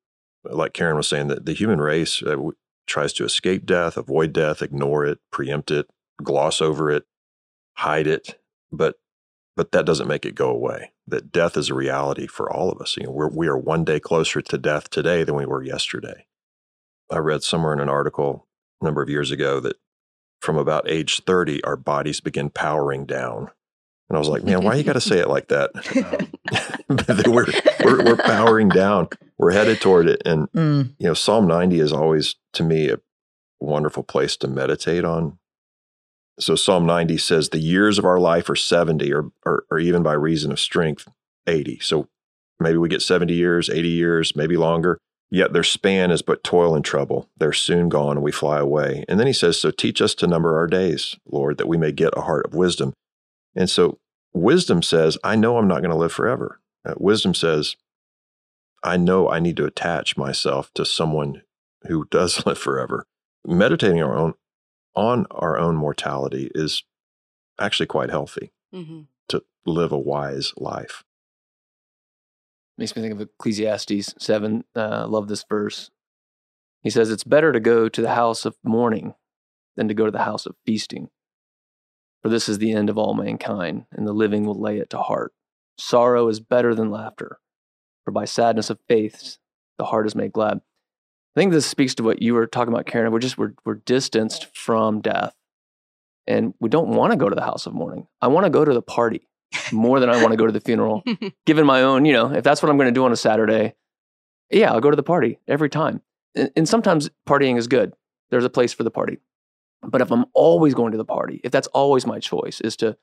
like 0.45 0.73
Karen 0.73 0.95
was 0.95 1.09
saying, 1.09 1.27
that 1.27 1.45
the 1.45 1.53
human 1.53 1.81
race 1.81 2.23
uh, 2.23 2.37
tries 2.91 3.13
to 3.13 3.25
escape 3.25 3.65
death, 3.65 3.97
avoid 3.97 4.33
death, 4.33 4.61
ignore 4.61 5.05
it, 5.05 5.19
preempt 5.31 5.71
it, 5.71 5.87
gloss 6.21 6.61
over 6.61 6.91
it, 6.91 7.05
hide 7.77 8.07
it, 8.07 8.39
but 8.71 8.95
but 9.57 9.71
that 9.73 9.85
doesn't 9.85 10.07
make 10.07 10.25
it 10.25 10.33
go 10.33 10.49
away. 10.49 10.91
That 11.05 11.31
death 11.31 11.57
is 11.57 11.69
a 11.69 11.73
reality 11.73 12.25
for 12.25 12.51
all 12.51 12.71
of 12.71 12.79
us. 12.79 12.95
You 12.95 13.03
know, 13.03 13.11
we're, 13.11 13.29
we 13.29 13.47
are 13.47 13.57
one 13.57 13.83
day 13.83 13.99
closer 13.99 14.41
to 14.41 14.57
death 14.57 14.89
today 14.89 15.23
than 15.23 15.35
we 15.35 15.45
were 15.45 15.61
yesterday. 15.61 16.25
I 17.11 17.17
read 17.17 17.43
somewhere 17.43 17.73
in 17.73 17.81
an 17.81 17.89
article 17.89 18.47
a 18.81 18.85
number 18.85 19.01
of 19.01 19.09
years 19.09 19.29
ago 19.29 19.59
that 19.59 19.75
from 20.39 20.57
about 20.57 20.89
age 20.89 21.21
30, 21.25 21.63
our 21.65 21.75
bodies 21.75 22.21
begin 22.21 22.49
powering 22.49 23.05
down. 23.05 23.51
And 24.11 24.17
I 24.17 24.19
was 24.19 24.27
like, 24.27 24.43
man, 24.43 24.61
why 24.61 24.75
you 24.75 24.83
got 24.83 24.93
to 24.93 25.01
say 25.01 25.19
it 25.19 25.29
like 25.29 25.47
that? 25.47 25.71
we're, 27.27 27.45
we're, 27.85 28.03
we're, 28.03 28.17
powering 28.17 28.67
down. 28.67 29.07
We're 29.37 29.51
headed 29.51 29.79
toward 29.79 30.09
it. 30.09 30.21
And, 30.25 30.51
mm. 30.51 30.93
you 30.99 31.07
know, 31.07 31.13
Psalm 31.13 31.47
90 31.47 31.79
is 31.79 31.93
always, 31.93 32.35
to 32.53 32.63
me, 32.63 32.89
a 32.89 32.99
wonderful 33.61 34.03
place 34.03 34.35
to 34.37 34.49
meditate 34.49 35.05
on 35.05 35.39
so 36.41 36.55
Psalm 36.55 36.85
90 36.85 37.17
says, 37.17 37.49
The 37.49 37.59
years 37.59 37.97
of 37.99 38.05
our 38.05 38.19
life 38.19 38.49
are 38.49 38.55
70, 38.55 39.13
or, 39.13 39.31
or, 39.45 39.65
or 39.69 39.79
even 39.79 40.03
by 40.03 40.13
reason 40.13 40.51
of 40.51 40.59
strength, 40.59 41.07
80. 41.47 41.79
So 41.79 42.09
maybe 42.59 42.77
we 42.77 42.89
get 42.89 43.01
70 43.01 43.33
years, 43.33 43.69
80 43.69 43.89
years, 43.89 44.35
maybe 44.35 44.57
longer. 44.57 44.97
Yet 45.29 45.53
their 45.53 45.63
span 45.63 46.11
is 46.11 46.21
but 46.21 46.43
toil 46.43 46.75
and 46.75 46.83
trouble. 46.83 47.29
They're 47.37 47.53
soon 47.53 47.87
gone 47.87 48.17
and 48.17 48.23
we 48.23 48.33
fly 48.33 48.59
away. 48.59 49.05
And 49.07 49.19
then 49.19 49.27
he 49.27 49.33
says, 49.33 49.59
So 49.59 49.71
teach 49.71 50.01
us 50.01 50.13
to 50.15 50.27
number 50.27 50.57
our 50.57 50.67
days, 50.67 51.15
Lord, 51.25 51.57
that 51.57 51.67
we 51.67 51.77
may 51.77 51.91
get 51.91 52.17
a 52.17 52.21
heart 52.21 52.45
of 52.45 52.53
wisdom. 52.53 52.93
And 53.55 53.69
so 53.69 53.99
wisdom 54.33 54.81
says, 54.81 55.17
I 55.23 55.35
know 55.35 55.57
I'm 55.57 55.67
not 55.67 55.81
going 55.81 55.91
to 55.91 55.97
live 55.97 56.11
forever. 56.11 56.59
Uh, 56.85 56.93
wisdom 56.97 57.33
says, 57.33 57.75
I 58.83 58.97
know 58.97 59.29
I 59.29 59.39
need 59.39 59.57
to 59.57 59.65
attach 59.65 60.17
myself 60.17 60.71
to 60.75 60.85
someone 60.85 61.43
who 61.87 62.05
does 62.11 62.45
live 62.45 62.57
forever. 62.57 63.05
Meditating 63.45 64.01
our 64.01 64.15
own 64.15 64.33
on 64.93 65.25
our 65.31 65.57
own 65.57 65.75
mortality 65.75 66.51
is 66.53 66.83
actually 67.59 67.85
quite 67.85 68.09
healthy 68.09 68.51
mm-hmm. 68.73 69.01
to 69.29 69.43
live 69.65 69.91
a 69.91 69.97
wise 69.97 70.53
life. 70.57 71.03
Makes 72.77 72.95
me 72.95 73.01
think 73.01 73.13
of 73.13 73.21
Ecclesiastes 73.21 74.15
7. 74.17 74.63
Uh, 74.75 75.07
love 75.07 75.27
this 75.27 75.45
verse. 75.47 75.91
He 76.81 76.89
says, 76.89 77.09
It's 77.09 77.23
better 77.23 77.51
to 77.51 77.59
go 77.59 77.87
to 77.87 78.01
the 78.01 78.15
house 78.15 78.43
of 78.45 78.57
mourning 78.63 79.13
than 79.75 79.87
to 79.87 79.93
go 79.93 80.05
to 80.05 80.11
the 80.11 80.23
house 80.23 80.45
of 80.45 80.55
feasting. 80.65 81.09
For 82.21 82.29
this 82.29 82.47
is 82.47 82.59
the 82.59 82.73
end 82.73 82.89
of 82.89 82.97
all 82.97 83.13
mankind, 83.13 83.85
and 83.91 84.07
the 84.07 84.13
living 84.13 84.45
will 84.45 84.59
lay 84.59 84.77
it 84.77 84.89
to 84.91 84.99
heart. 84.99 85.33
Sorrow 85.77 86.27
is 86.27 86.39
better 86.39 86.75
than 86.75 86.91
laughter, 86.91 87.39
for 88.05 88.11
by 88.11 88.25
sadness 88.25 88.69
of 88.69 88.79
faith 88.87 89.37
the 89.77 89.85
heart 89.85 90.05
is 90.05 90.15
made 90.15 90.31
glad. 90.31 90.57
I 90.57 91.39
think 91.39 91.51
this 91.51 91.65
speaks 91.65 91.95
to 91.95 92.03
what 92.03 92.21
you 92.21 92.33
were 92.33 92.45
talking 92.45 92.73
about, 92.73 92.85
Karen. 92.85 93.11
We're 93.11 93.19
just 93.19 93.37
we're 93.37 93.53
we're 93.65 93.75
distanced 93.75 94.55
from 94.55 95.01
death, 95.01 95.33
and 96.27 96.53
we 96.59 96.69
don't 96.69 96.89
want 96.89 97.11
to 97.11 97.17
go 97.17 97.29
to 97.29 97.35
the 97.35 97.41
house 97.41 97.65
of 97.65 97.73
mourning. 97.73 98.07
I 98.21 98.27
want 98.27 98.45
to 98.45 98.51
go 98.51 98.63
to 98.63 98.73
the 98.73 98.81
party 98.81 99.27
more 99.71 99.99
than 99.99 100.09
I 100.09 100.21
want 100.21 100.31
to 100.31 100.37
go 100.37 100.45
to 100.45 100.51
the 100.51 100.61
funeral. 100.61 101.03
Given 101.45 101.65
my 101.65 101.81
own, 101.81 102.05
you 102.05 102.13
know, 102.13 102.31
if 102.31 102.43
that's 102.43 102.61
what 102.61 102.69
I'm 102.69 102.77
going 102.77 102.87
to 102.87 102.93
do 102.93 103.05
on 103.05 103.11
a 103.11 103.17
Saturday, 103.17 103.73
yeah, 104.49 104.71
I'll 104.71 104.81
go 104.81 104.91
to 104.91 104.95
the 104.95 105.03
party 105.03 105.39
every 105.47 105.69
time. 105.69 106.01
And, 106.35 106.51
and 106.55 106.69
sometimes 106.69 107.09
partying 107.27 107.57
is 107.57 107.67
good. 107.67 107.93
There's 108.29 108.45
a 108.45 108.49
place 108.49 108.73
for 108.73 108.83
the 108.83 108.91
party. 108.91 109.19
But 109.83 110.01
if 110.01 110.11
I'm 110.11 110.25
always 110.33 110.73
going 110.73 110.91
to 110.91 110.97
the 110.97 111.05
party, 111.05 111.41
if 111.43 111.51
that's 111.51 111.67
always 111.67 112.05
my 112.05 112.19
choice, 112.19 112.61
is 112.61 112.75
to 112.77 112.97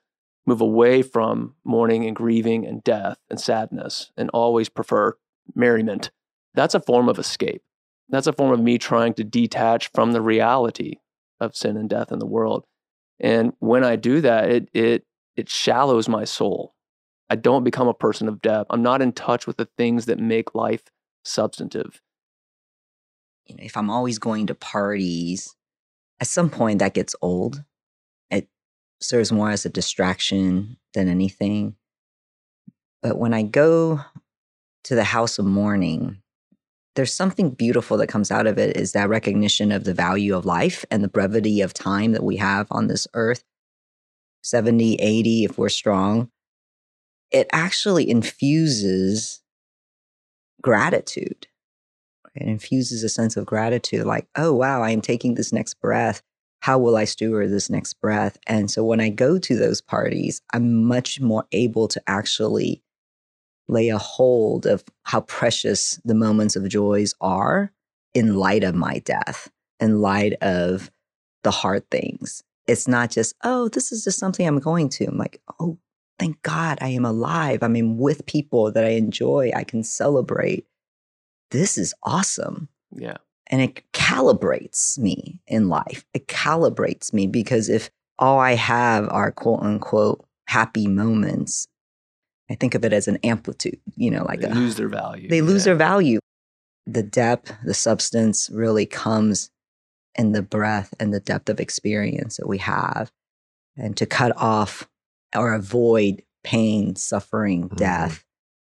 move 0.46 0.60
away 0.60 1.02
from 1.02 1.54
mourning 1.64 2.06
and 2.06 2.16
grieving 2.16 2.66
and 2.66 2.82
death 2.82 3.18
and 3.28 3.40
sadness 3.40 4.10
and 4.16 4.30
always 4.30 4.68
prefer 4.68 5.16
merriment, 5.54 6.10
that's 6.54 6.74
a 6.74 6.80
form 6.80 7.08
of 7.08 7.18
escape. 7.18 7.62
That's 8.08 8.26
a 8.26 8.32
form 8.32 8.52
of 8.52 8.60
me 8.60 8.78
trying 8.78 9.14
to 9.14 9.24
detach 9.24 9.90
from 9.92 10.12
the 10.12 10.22
reality 10.22 10.96
of 11.40 11.54
sin 11.54 11.76
and 11.76 11.88
death 11.90 12.10
in 12.10 12.18
the 12.18 12.26
world. 12.26 12.64
And 13.20 13.52
when 13.58 13.84
I 13.84 13.96
do 13.96 14.20
that, 14.20 14.50
it 14.50 14.68
it 14.72 15.04
it 15.36 15.48
shallows 15.48 16.08
my 16.08 16.24
soul. 16.24 16.74
I 17.30 17.36
don't 17.36 17.64
become 17.64 17.88
a 17.88 17.94
person 17.94 18.28
of 18.28 18.40
depth. 18.40 18.68
I'm 18.70 18.82
not 18.82 19.02
in 19.02 19.12
touch 19.12 19.46
with 19.46 19.58
the 19.58 19.68
things 19.76 20.06
that 20.06 20.18
make 20.18 20.54
life 20.54 20.84
substantive. 21.24 22.00
You 23.44 23.56
know, 23.56 23.64
if 23.64 23.76
I'm 23.76 23.90
always 23.90 24.18
going 24.18 24.46
to 24.46 24.54
parties, 24.54 25.54
at 26.20 26.26
some 26.26 26.50
point 26.50 26.78
that 26.80 26.94
gets 26.94 27.14
old. 27.22 27.62
It 28.30 28.48
serves 29.00 29.32
more 29.32 29.50
as 29.50 29.64
a 29.64 29.70
distraction 29.70 30.76
than 30.94 31.08
anything. 31.08 31.76
But 33.02 33.18
when 33.18 33.34
I 33.34 33.42
go 33.42 34.00
to 34.84 34.94
the 34.94 35.04
house 35.04 35.38
of 35.38 35.44
mourning, 35.44 36.22
there's 36.98 37.14
something 37.14 37.50
beautiful 37.50 37.96
that 37.98 38.08
comes 38.08 38.30
out 38.30 38.48
of 38.48 38.58
it 38.58 38.76
is 38.76 38.90
that 38.90 39.08
recognition 39.08 39.70
of 39.70 39.84
the 39.84 39.94
value 39.94 40.36
of 40.36 40.44
life 40.44 40.84
and 40.90 41.04
the 41.04 41.08
brevity 41.08 41.60
of 41.60 41.72
time 41.72 42.10
that 42.10 42.24
we 42.24 42.36
have 42.36 42.66
on 42.72 42.88
this 42.88 43.06
earth 43.14 43.44
70 44.42 44.94
80 44.96 45.44
if 45.44 45.58
we're 45.58 45.68
strong 45.68 46.30
it 47.30 47.46
actually 47.52 48.10
infuses 48.10 49.42
gratitude 50.62 51.46
it 52.40 52.48
infuses 52.48 53.02
a 53.02 53.08
sense 53.08 53.36
of 53.36 53.46
gratitude 53.46 54.04
like 54.04 54.26
oh 54.36 54.52
wow 54.52 54.82
i 54.82 54.90
am 54.90 55.00
taking 55.00 55.34
this 55.34 55.52
next 55.52 55.74
breath 55.80 56.22
how 56.60 56.78
will 56.78 56.96
i 56.96 57.04
steward 57.04 57.50
this 57.50 57.70
next 57.70 57.94
breath 57.94 58.38
and 58.46 58.70
so 58.70 58.84
when 58.84 59.00
i 59.00 59.08
go 59.08 59.38
to 59.38 59.56
those 59.56 59.80
parties 59.80 60.40
i'm 60.52 60.84
much 60.84 61.20
more 61.20 61.44
able 61.52 61.88
to 61.88 62.02
actually 62.06 62.82
lay 63.68 63.90
a 63.90 63.98
hold 63.98 64.66
of 64.66 64.82
how 65.04 65.20
precious 65.20 66.00
the 66.04 66.14
moments 66.14 66.56
of 66.56 66.68
joys 66.68 67.14
are 67.20 67.72
in 68.14 68.34
light 68.34 68.64
of 68.64 68.74
my 68.74 68.98
death, 69.00 69.50
in 69.78 70.00
light 70.00 70.32
of 70.42 70.90
the 71.44 71.50
hard 71.50 71.88
things. 71.90 72.42
It's 72.66 72.88
not 72.88 73.10
just, 73.10 73.34
oh, 73.44 73.68
this 73.68 73.92
is 73.92 74.04
just 74.04 74.18
something 74.18 74.46
I'm 74.46 74.58
going 74.58 74.88
to. 74.90 75.06
I'm 75.06 75.18
like, 75.18 75.40
oh, 75.60 75.78
thank 76.18 76.42
God 76.42 76.78
I 76.80 76.88
am 76.88 77.04
alive. 77.04 77.62
I 77.62 77.68
mean, 77.68 77.98
with 77.98 78.26
people 78.26 78.72
that 78.72 78.84
I 78.84 78.90
enjoy, 78.90 79.52
I 79.54 79.64
can 79.64 79.82
celebrate. 79.82 80.66
This 81.50 81.78
is 81.78 81.94
awesome. 82.02 82.68
Yeah. 82.92 83.18
And 83.50 83.62
it 83.62 83.82
calibrates 83.92 84.98
me 84.98 85.40
in 85.46 85.68
life. 85.68 86.04
It 86.12 86.28
calibrates 86.28 87.12
me 87.12 87.26
because 87.26 87.68
if 87.68 87.90
all 88.18 88.38
I 88.38 88.54
have 88.54 89.08
are 89.10 89.32
quote 89.32 89.60
unquote 89.60 90.24
happy 90.46 90.86
moments, 90.86 91.66
I 92.50 92.54
think 92.54 92.74
of 92.74 92.84
it 92.84 92.92
as 92.92 93.08
an 93.08 93.18
amplitude, 93.24 93.80
you 93.96 94.10
know, 94.10 94.24
like 94.24 94.40
they 94.40 94.48
a, 94.48 94.54
lose 94.54 94.76
their 94.76 94.88
value. 94.88 95.28
They 95.28 95.40
lose 95.40 95.62
yeah. 95.62 95.70
their 95.70 95.76
value. 95.76 96.18
The 96.86 97.02
depth, 97.02 97.52
the 97.64 97.74
substance 97.74 98.48
really 98.50 98.86
comes 98.86 99.50
in 100.14 100.32
the 100.32 100.42
breadth 100.42 100.94
and 100.98 101.12
the 101.12 101.20
depth 101.20 101.48
of 101.48 101.60
experience 101.60 102.36
that 102.38 102.48
we 102.48 102.58
have. 102.58 103.10
And 103.76 103.96
to 103.98 104.06
cut 104.06 104.36
off 104.36 104.88
or 105.36 105.54
avoid 105.54 106.22
pain, 106.42 106.96
suffering, 106.96 107.64
mm-hmm. 107.64 107.76
death 107.76 108.24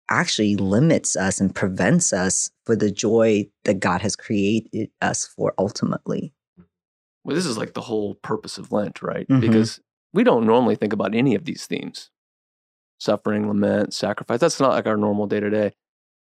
actually 0.10 0.56
limits 0.56 1.16
us 1.16 1.40
and 1.40 1.54
prevents 1.54 2.14
us 2.14 2.52
for 2.66 2.76
the 2.76 2.92
joy 2.92 3.48
that 3.64 3.80
God 3.80 4.02
has 4.02 4.16
created 4.16 4.90
us 5.02 5.26
for 5.26 5.54
ultimately. 5.58 6.34
Well, 7.24 7.36
this 7.36 7.46
is 7.46 7.58
like 7.58 7.74
the 7.74 7.82
whole 7.82 8.16
purpose 8.16 8.58
of 8.58 8.72
Lent, 8.72 9.02
right? 9.02 9.28
Mm-hmm. 9.28 9.42
Because 9.42 9.82
we 10.14 10.24
don't 10.24 10.46
normally 10.46 10.76
think 10.76 10.94
about 10.94 11.14
any 11.14 11.36
of 11.36 11.46
these 11.46 11.66
themes 11.66 12.10
suffering, 13.00 13.48
lament, 13.48 13.94
sacrifice. 13.94 14.40
That's 14.40 14.60
not 14.60 14.72
like 14.72 14.88
our 14.88 14.98
normal 14.98 15.28
day 15.28 15.40
to 15.40 15.50
day. 15.50 15.74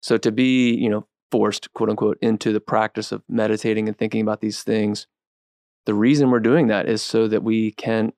So 0.03 0.19
to 0.19 0.31
be, 0.31 0.75
you 0.75 0.91
know, 0.91 1.07
forced, 1.31 1.73
quote 1.73 1.89
unquote, 1.89 2.19
into 2.21 2.53
the 2.53 2.61
practice 2.61 3.13
of 3.13 3.23
meditating 3.29 3.89
and 3.89 3.97
thinking 3.97 4.21
about 4.21 4.41
these 4.41 4.63
things, 4.63 5.07
the 5.87 5.95
reason 5.95 6.31
we're 6.31 6.41
doing 6.41 6.67
that 6.67 6.89
is 6.89 7.03
so 7.03 7.29
that 7.29 7.43
we 7.43 7.73
can 7.73 8.13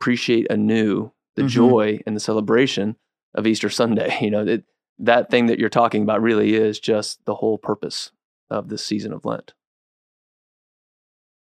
appreciate 0.00 0.46
anew 0.50 1.12
the 1.36 1.42
mm-hmm. 1.42 1.48
joy 1.48 2.00
and 2.06 2.16
the 2.16 2.20
celebration 2.20 2.96
of 3.34 3.46
Easter 3.46 3.68
Sunday. 3.68 4.18
You 4.22 4.30
know, 4.30 4.46
it, 4.46 4.64
that 4.98 5.30
thing 5.30 5.46
that 5.46 5.58
you're 5.58 5.68
talking 5.68 6.02
about 6.02 6.22
really 6.22 6.54
is 6.54 6.78
just 6.78 7.24
the 7.24 7.34
whole 7.36 7.58
purpose 7.58 8.10
of 8.50 8.68
this 8.68 8.84
season 8.84 9.12
of 9.12 9.24
Lent. 9.24 9.52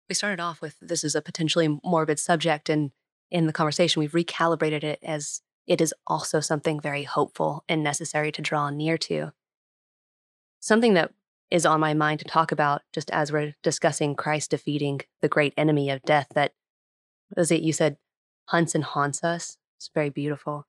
We 0.09 0.15
started 0.15 0.41
off 0.41 0.61
with 0.61 0.77
this 0.81 1.05
is 1.05 1.15
a 1.15 1.23
potentially 1.23 1.81
morbid 1.83 2.19
subject, 2.19 2.69
and 2.69 2.93
in 3.31 3.47
the 3.47 3.53
conversation, 3.53 4.01
we've 4.01 4.13
recalibrated 4.13 4.85
it 4.85 4.99
as 5.03 5.43
it 5.67 5.81
is 5.81 5.95
also 6.07 6.41
something 6.41 6.81
very 6.81 7.05
hopeful 7.05 7.65
and 7.69 7.83
necessary 7.83 8.31
to 8.33 8.43
draw 8.43 8.71
near 8.71 8.99
to. 8.99 9.33
Something 10.61 10.95
that 10.95 11.13
is 11.51 11.65
on 11.65 11.81
my 11.81 11.95
mind 11.95 12.21
to 12.21 12.27
talk 12.27 12.53
about 12.53 12.83
just 12.93 13.11
as 13.11 13.33
we're 13.33 13.55
discussing 13.63 14.15
Christ 14.15 14.51
defeating 14.51 15.01
the 15.23 15.29
great 15.29 15.55
enemy 15.57 15.91
of 15.91 16.03
death 16.03 16.29
that 16.35 16.53
was 17.37 17.51
it 17.51 17.63
you 17.63 17.73
said 17.73 17.97
hunts 18.47 18.75
and 18.75 18.85
haunts 18.85 19.25
us. 19.25 19.57
It's 19.79 19.91
very 19.95 20.11
beautiful. 20.11 20.67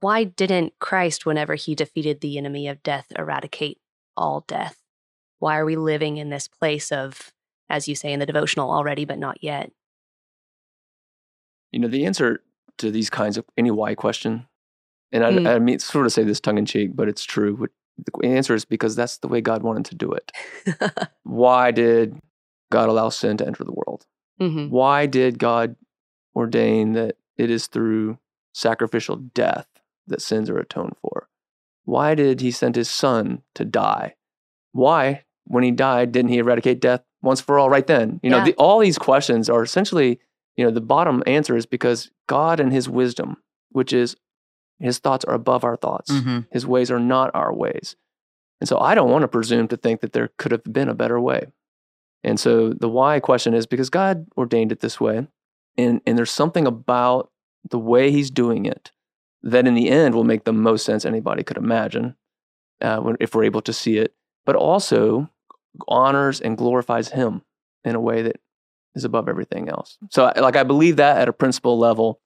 Why 0.00 0.24
didn't 0.24 0.74
Christ, 0.78 1.24
whenever 1.24 1.54
he 1.54 1.74
defeated 1.74 2.20
the 2.20 2.38
enemy 2.38 2.68
of 2.68 2.82
death, 2.82 3.06
eradicate 3.18 3.78
all 4.16 4.44
death? 4.46 4.76
Why 5.38 5.58
are 5.58 5.64
we 5.64 5.76
living 5.76 6.16
in 6.16 6.30
this 6.30 6.48
place 6.48 6.92
of, 6.92 7.32
as 7.68 7.88
you 7.88 7.94
say 7.94 8.12
in 8.12 8.20
the 8.20 8.26
devotional, 8.26 8.70
already 8.70 9.04
but 9.04 9.18
not 9.18 9.42
yet? 9.42 9.70
You 11.72 11.80
know, 11.80 11.88
the 11.88 12.06
answer 12.06 12.42
to 12.78 12.90
these 12.90 13.10
kinds 13.10 13.36
of 13.36 13.44
any 13.56 13.70
why 13.70 13.94
question, 13.94 14.46
and 15.12 15.24
I, 15.24 15.32
mm. 15.32 15.46
I 15.46 15.58
mean, 15.58 15.78
sort 15.78 16.06
of 16.06 16.12
say 16.12 16.24
this 16.24 16.40
tongue 16.40 16.58
in 16.58 16.66
cheek, 16.66 16.90
but 16.94 17.08
it's 17.08 17.24
true. 17.24 17.66
The 17.98 18.26
answer 18.26 18.54
is 18.54 18.64
because 18.64 18.96
that's 18.96 19.18
the 19.18 19.28
way 19.28 19.40
God 19.40 19.62
wanted 19.62 19.86
to 19.86 19.94
do 19.94 20.12
it. 20.12 20.32
why 21.22 21.70
did 21.70 22.18
God 22.70 22.88
allow 22.88 23.08
sin 23.08 23.36
to 23.38 23.46
enter 23.46 23.64
the 23.64 23.72
world? 23.72 24.04
Mm-hmm. 24.40 24.68
Why 24.68 25.06
did 25.06 25.38
God 25.38 25.76
ordain 26.34 26.92
that 26.92 27.16
it 27.38 27.50
is 27.50 27.66
through 27.66 28.18
sacrificial 28.52 29.16
death 29.16 29.66
that 30.06 30.22
sins 30.22 30.50
are 30.50 30.58
atoned 30.58 30.96
for? 31.00 31.28
Why 31.84 32.14
did 32.14 32.40
he 32.40 32.50
send 32.50 32.76
his 32.76 32.90
son 32.90 33.42
to 33.54 33.64
die? 33.64 34.14
Why, 34.72 35.24
when 35.44 35.62
he 35.62 35.70
died, 35.70 36.12
didn't 36.12 36.30
he 36.30 36.38
eradicate 36.38 36.80
death 36.80 37.02
once 37.22 37.40
for 37.40 37.58
all 37.58 37.70
right 37.70 37.86
then? 37.86 38.20
You 38.22 38.30
know, 38.30 38.44
the, 38.44 38.54
all 38.54 38.80
these 38.80 38.98
questions 38.98 39.48
are 39.48 39.62
essentially, 39.62 40.18
you 40.56 40.64
know, 40.64 40.70
the 40.70 40.80
bottom 40.80 41.22
answer 41.26 41.56
is 41.56 41.64
because 41.64 42.10
God 42.28 42.60
and 42.60 42.72
his 42.72 42.88
wisdom, 42.88 43.36
which 43.70 43.92
is 43.92 44.16
his 44.80 44.98
thoughts 44.98 45.24
are 45.24 45.34
above 45.34 45.64
our 45.64 45.76
thoughts. 45.76 46.10
Mm-hmm. 46.10 46.40
His 46.50 46.66
ways 46.66 46.90
are 46.90 47.00
not 47.00 47.30
our 47.34 47.54
ways. 47.54 47.96
And 48.60 48.68
so 48.68 48.78
I 48.78 48.94
don't 48.94 49.10
want 49.10 49.22
to 49.22 49.28
presume 49.28 49.68
to 49.68 49.76
think 49.76 50.00
that 50.00 50.12
there 50.12 50.30
could 50.38 50.52
have 50.52 50.64
been 50.64 50.88
a 50.88 50.94
better 50.94 51.20
way. 51.20 51.46
And 52.24 52.40
so 52.40 52.70
the 52.70 52.88
why 52.88 53.20
question 53.20 53.54
is 53.54 53.66
because 53.66 53.90
God 53.90 54.26
ordained 54.36 54.72
it 54.72 54.80
this 54.80 55.00
way. 55.00 55.26
And, 55.78 56.00
and 56.06 56.18
there's 56.18 56.30
something 56.30 56.66
about 56.66 57.30
the 57.68 57.78
way 57.78 58.10
he's 58.10 58.30
doing 58.30 58.66
it 58.66 58.90
that 59.46 59.66
in 59.66 59.74
the 59.74 59.88
end 59.88 60.14
will 60.14 60.24
make 60.24 60.44
the 60.44 60.52
most 60.52 60.84
sense 60.84 61.04
anybody 61.04 61.44
could 61.44 61.56
imagine 61.56 62.16
uh, 62.80 62.98
when, 62.98 63.16
if 63.20 63.34
we're 63.34 63.44
able 63.44 63.62
to 63.62 63.72
see 63.72 63.96
it, 63.96 64.12
but 64.44 64.56
also 64.56 65.30
honors 65.86 66.40
and 66.40 66.58
glorifies 66.58 67.10
him 67.10 67.42
in 67.84 67.94
a 67.94 68.00
way 68.00 68.22
that 68.22 68.40
is 68.96 69.04
above 69.04 69.28
everything 69.28 69.68
else. 69.68 69.98
So, 70.10 70.32
like, 70.36 70.56
I 70.56 70.64
believe 70.64 70.96
that 70.96 71.18
at 71.18 71.28
a 71.28 71.32
principle 71.32 71.78
level. 71.78 72.20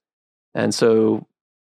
And 0.54 0.74
so 0.74 1.26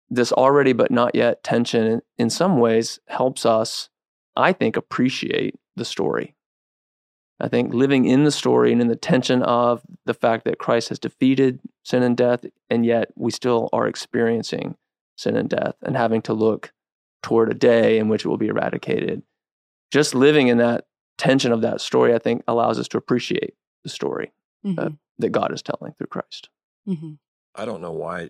this 0.09 0.31
already 0.31 0.73
but 0.73 0.89
not 0.89 1.15
yet 1.15 1.43
tension 1.43 2.01
in 2.17 2.29
some 2.29 2.57
ways 2.57 2.99
helps 3.07 3.45
us, 3.45 3.89
I 4.37 4.53
think, 4.53 4.77
appreciate 4.77 5.59
the 5.75 5.85
story. 5.85 6.35
I 7.41 7.49
think 7.49 7.73
living 7.73 8.05
in 8.05 8.23
the 8.23 8.31
story 8.31 8.71
and 8.71 8.79
in 8.79 8.87
the 8.87 8.95
tension 8.95 9.41
of 9.43 9.81
the 10.05 10.13
fact 10.13 10.45
that 10.45 10.59
Christ 10.59 10.89
has 10.89 10.99
defeated 10.99 11.59
sin 11.83 12.03
and 12.03 12.15
death, 12.15 12.45
and 12.69 12.85
yet 12.85 13.09
we 13.15 13.31
still 13.31 13.67
are 13.73 13.87
experiencing 13.87 14.77
sin 15.21 15.35
and 15.35 15.49
death 15.49 15.75
and 15.81 15.95
having 15.95 16.21
to 16.23 16.33
look 16.33 16.73
toward 17.21 17.51
a 17.51 17.55
day 17.55 17.97
in 17.97 18.09
which 18.09 18.25
it 18.25 18.27
will 18.27 18.37
be 18.37 18.47
eradicated. 18.47 19.21
Just 19.91 20.15
living 20.15 20.47
in 20.47 20.57
that 20.57 20.85
tension 21.17 21.51
of 21.51 21.61
that 21.61 21.81
story, 21.81 22.13
I 22.13 22.19
think, 22.19 22.43
allows 22.47 22.79
us 22.79 22.87
to 22.89 22.97
appreciate 22.97 23.53
the 23.83 23.89
story 23.89 24.31
mm-hmm. 24.65 24.79
uh, 24.79 24.89
that 25.19 25.29
God 25.29 25.53
is 25.53 25.61
telling 25.61 25.93
through 25.93 26.07
Christ. 26.07 26.49
Mm-hmm. 26.87 27.13
I 27.55 27.65
don't 27.65 27.81
know 27.81 27.91
why 27.91 28.29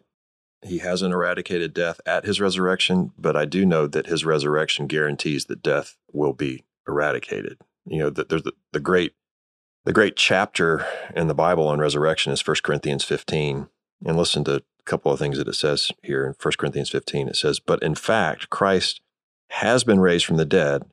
he 0.63 0.79
hasn't 0.79 1.13
eradicated 1.13 1.73
death 1.73 2.01
at 2.05 2.25
his 2.25 2.39
resurrection, 2.41 3.11
but 3.17 3.35
I 3.35 3.45
do 3.45 3.65
know 3.65 3.87
that 3.87 4.07
his 4.07 4.25
resurrection 4.25 4.87
guarantees 4.87 5.45
that 5.45 5.63
death 5.63 5.97
will 6.11 6.33
be 6.33 6.65
eradicated. 6.87 7.59
You 7.85 7.99
know, 7.99 8.09
that 8.11 8.29
there's 8.29 8.43
the, 8.43 8.53
the 8.73 8.79
great 8.79 9.13
the 9.83 9.93
great 9.93 10.15
chapter 10.15 10.85
in 11.15 11.27
the 11.27 11.33
Bible 11.33 11.67
on 11.67 11.79
resurrection 11.79 12.31
is 12.31 12.45
1 12.45 12.57
Corinthians 12.63 13.03
15. 13.03 13.67
And 14.05 14.17
listen 14.17 14.43
to 14.43 14.57
a 14.57 14.61
couple 14.85 15.11
of 15.11 15.19
things 15.19 15.37
that 15.37 15.47
it 15.47 15.55
says 15.55 15.91
here 16.03 16.25
in 16.25 16.33
1 16.41 16.53
Corinthians 16.57 16.89
15. 16.89 17.29
It 17.29 17.35
says, 17.35 17.59
But 17.59 17.81
in 17.83 17.95
fact, 17.95 18.49
Christ 18.49 19.01
has 19.49 19.83
been 19.83 19.99
raised 19.99 20.25
from 20.25 20.37
the 20.37 20.45
dead, 20.45 20.83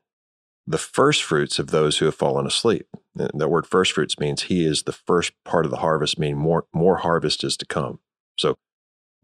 the 0.67 0.79
first 0.79 1.23
fruits 1.23 1.59
of 1.59 1.71
those 1.71 1.99
who 1.99 2.05
have 2.05 2.15
fallen 2.15 2.47
asleep. 2.47 2.87
That 3.15 3.51
word 3.51 3.67
first 3.67 3.93
fruits 3.93 4.19
means 4.19 4.43
he 4.43 4.65
is 4.65 4.83
the 4.83 4.93
first 4.93 5.33
part 5.45 5.65
of 5.65 5.71
the 5.71 5.79
harvest, 5.79 6.19
meaning 6.19 6.39
more, 6.39 6.67
more 6.73 6.99
harvest 6.99 7.43
is 7.43 7.57
to 7.57 7.67
come. 7.67 8.01
So 8.39 8.57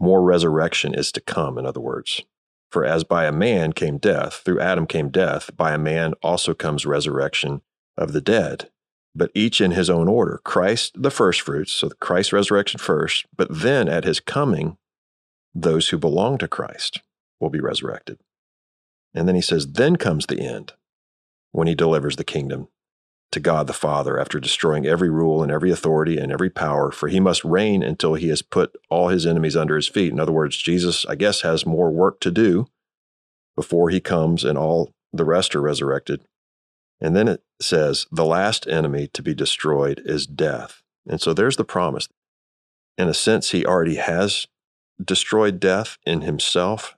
more 0.00 0.22
resurrection 0.22 0.94
is 0.94 1.12
to 1.12 1.20
come, 1.20 1.58
in 1.58 1.66
other 1.66 1.80
words. 1.80 2.22
For 2.70 2.84
as 2.84 3.04
by 3.04 3.26
a 3.26 3.32
man 3.32 3.72
came 3.72 3.98
death, 3.98 4.42
through 4.44 4.60
Adam 4.60 4.86
came 4.86 5.10
death, 5.10 5.50
by 5.56 5.72
a 5.72 5.78
man 5.78 6.14
also 6.22 6.54
comes 6.54 6.84
resurrection 6.84 7.62
of 7.96 8.12
the 8.12 8.20
dead. 8.20 8.70
But 9.14 9.30
each 9.34 9.60
in 9.60 9.70
his 9.70 9.88
own 9.88 10.08
order. 10.08 10.40
Christ, 10.44 11.00
the 11.00 11.10
first 11.10 11.40
fruits, 11.40 11.70
so 11.72 11.90
Christ's 12.00 12.32
resurrection 12.32 12.80
first, 12.80 13.26
but 13.36 13.48
then 13.50 13.88
at 13.88 14.04
his 14.04 14.18
coming, 14.18 14.76
those 15.54 15.90
who 15.90 15.98
belong 15.98 16.38
to 16.38 16.48
Christ 16.48 17.00
will 17.38 17.50
be 17.50 17.60
resurrected. 17.60 18.18
And 19.14 19.28
then 19.28 19.36
he 19.36 19.40
says, 19.40 19.72
then 19.72 19.96
comes 19.96 20.26
the 20.26 20.40
end 20.40 20.72
when 21.52 21.68
he 21.68 21.76
delivers 21.76 22.16
the 22.16 22.24
kingdom 22.24 22.66
to 23.30 23.40
God 23.40 23.66
the 23.66 23.72
Father 23.72 24.18
after 24.18 24.40
destroying 24.40 24.86
every 24.86 25.10
rule 25.10 25.42
and 25.42 25.52
every 25.52 25.70
authority 25.70 26.18
and 26.18 26.32
every 26.32 26.50
power, 26.50 26.90
for 26.90 27.08
he 27.08 27.20
must 27.20 27.44
reign 27.44 27.82
until 27.82 28.14
he 28.14 28.28
has 28.28 28.42
put 28.42 28.76
all 28.90 29.08
his 29.08 29.26
enemies 29.26 29.56
under 29.56 29.76
his 29.76 29.88
feet. 29.88 30.12
In 30.12 30.20
other 30.20 30.32
words, 30.32 30.56
Jesus, 30.56 31.04
I 31.06 31.14
guess, 31.14 31.42
has 31.42 31.66
more 31.66 31.90
work 31.90 32.20
to 32.20 32.30
do 32.30 32.66
before 33.56 33.90
he 33.90 34.00
comes 34.00 34.42
and 34.42 34.58
all 34.58 34.92
the 35.12 35.24
rest 35.24 35.54
are 35.54 35.60
resurrected. 35.60 36.24
And 37.04 37.14
then 37.14 37.28
it 37.28 37.42
says, 37.60 38.06
the 38.10 38.24
last 38.24 38.66
enemy 38.66 39.08
to 39.08 39.22
be 39.22 39.34
destroyed 39.34 40.00
is 40.06 40.26
death. 40.26 40.82
And 41.06 41.20
so 41.20 41.34
there's 41.34 41.58
the 41.58 41.64
promise. 41.64 42.08
In 42.96 43.10
a 43.10 43.14
sense, 43.14 43.50
he 43.50 43.66
already 43.66 43.96
has 43.96 44.46
destroyed 45.04 45.60
death 45.60 45.98
in 46.06 46.22
himself, 46.22 46.96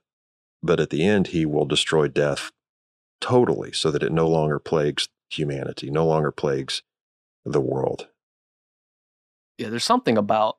but 0.63 0.79
at 0.79 0.91
the 0.91 1.05
end, 1.05 1.27
he 1.27 1.45
will 1.45 1.65
destroy 1.65 2.07
death 2.07 2.53
totally 3.19 3.73
so 3.73 3.91
that 3.91 4.01
it 4.01 4.13
no 4.13 4.29
longer 4.29 4.59
plagues 4.59 5.09
humanity, 5.29 5.91
no 5.91 6.05
longer 6.05 6.31
plagues 6.31 6.83
the 7.43 7.59
world. 7.59 8.07
Yeah, 9.57 9.67
there's 9.67 9.83
something 9.83 10.17
about 10.17 10.57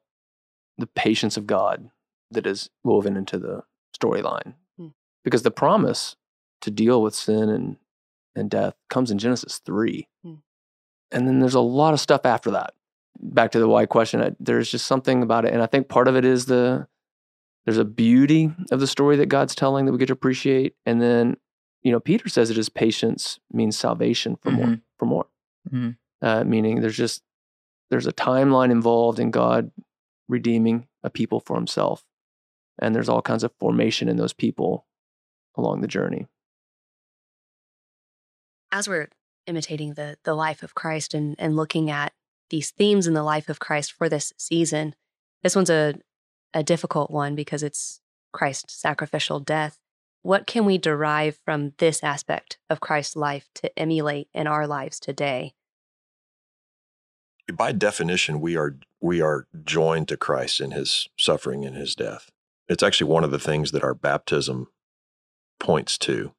the 0.76 0.88
patience 0.88 1.38
of 1.38 1.46
God 1.46 1.90
that 2.30 2.46
is 2.46 2.68
woven 2.84 3.16
into 3.16 3.38
the 3.38 3.62
storyline. 3.98 4.56
Hmm. 4.76 4.88
Because 5.24 5.42
the 5.42 5.50
promise 5.50 6.16
to 6.60 6.70
deal 6.70 7.00
with 7.00 7.14
sin 7.14 7.48
and, 7.48 7.78
and 8.38 8.50
death 8.50 8.74
comes 8.88 9.10
in 9.10 9.18
Genesis 9.18 9.60
3. 9.64 10.08
Hmm. 10.22 10.34
And 11.10 11.26
then 11.26 11.40
there's 11.40 11.54
a 11.54 11.60
lot 11.60 11.94
of 11.94 12.00
stuff 12.00 12.24
after 12.24 12.50
that. 12.52 12.74
Back 13.20 13.50
to 13.52 13.58
the 13.58 13.68
why 13.68 13.86
question, 13.86 14.36
there's 14.38 14.70
just 14.70 14.86
something 14.86 15.22
about 15.22 15.44
it. 15.44 15.52
And 15.52 15.62
I 15.62 15.66
think 15.66 15.88
part 15.88 16.08
of 16.08 16.16
it 16.16 16.24
is 16.24 16.46
the 16.46 16.86
there's 17.64 17.78
a 17.78 17.84
beauty 17.84 18.52
of 18.70 18.80
the 18.80 18.86
story 18.86 19.16
that 19.16 19.26
God's 19.26 19.54
telling 19.54 19.84
that 19.84 19.92
we 19.92 19.98
get 19.98 20.06
to 20.06 20.12
appreciate. 20.12 20.74
And 20.86 21.02
then 21.02 21.36
you 21.82 21.92
know, 21.92 22.00
Peter 22.00 22.28
says 22.28 22.50
it 22.50 22.58
is 22.58 22.68
patience 22.68 23.38
means 23.52 23.76
salvation 23.76 24.36
for 24.36 24.50
mm-hmm. 24.50 24.66
more, 24.66 24.78
for 24.98 25.06
more. 25.06 25.26
Mm-hmm. 25.72 25.90
Uh, 26.20 26.44
meaning 26.44 26.80
there's 26.80 26.96
just 26.96 27.22
there's 27.90 28.06
a 28.06 28.12
timeline 28.12 28.70
involved 28.70 29.18
in 29.18 29.30
God 29.30 29.70
redeeming 30.28 30.86
a 31.02 31.10
people 31.10 31.40
for 31.40 31.56
Himself, 31.56 32.04
and 32.78 32.94
there's 32.94 33.08
all 33.08 33.22
kinds 33.22 33.44
of 33.44 33.52
formation 33.58 34.08
in 34.08 34.16
those 34.16 34.32
people 34.32 34.86
along 35.56 35.80
the 35.80 35.88
journey. 35.88 36.26
As 38.70 38.88
we're 38.88 39.08
imitating 39.46 39.94
the 39.94 40.18
the 40.24 40.34
life 40.34 40.62
of 40.62 40.74
Christ 40.74 41.14
and 41.14 41.34
and 41.38 41.56
looking 41.56 41.90
at 41.90 42.12
these 42.50 42.70
themes 42.70 43.06
in 43.06 43.14
the 43.14 43.22
life 43.22 43.48
of 43.48 43.58
Christ 43.58 43.92
for 43.92 44.08
this 44.08 44.32
season, 44.36 44.94
this 45.42 45.56
one's 45.56 45.70
a 45.70 45.94
a 46.54 46.62
difficult 46.62 47.10
one 47.10 47.34
because 47.34 47.62
it's 47.62 48.00
Christ's 48.32 48.74
sacrificial 48.74 49.40
death 49.40 49.78
what 50.22 50.46
can 50.46 50.64
we 50.64 50.78
derive 50.78 51.38
from 51.44 51.72
this 51.78 52.02
aspect 52.02 52.58
of 52.68 52.80
Christ's 52.80 53.16
life 53.16 53.48
to 53.54 53.78
emulate 53.78 54.28
in 54.34 54.46
our 54.46 54.66
lives 54.66 54.98
today? 54.98 55.54
By 57.52 57.72
definition, 57.72 58.40
we 58.40 58.56
are 58.56 58.76
we 59.00 59.22
are 59.22 59.46
joined 59.64 60.08
to 60.08 60.16
Christ 60.16 60.60
in 60.60 60.72
his 60.72 61.08
suffering 61.16 61.64
and 61.64 61.74
his 61.76 61.94
death. 61.94 62.30
It's 62.68 62.82
actually 62.82 63.10
one 63.10 63.24
of 63.24 63.30
the 63.30 63.38
things 63.38 63.70
that 63.70 63.82
our 63.82 63.94
baptism 63.94 64.66
points 65.58 65.96
to. 65.98 66.34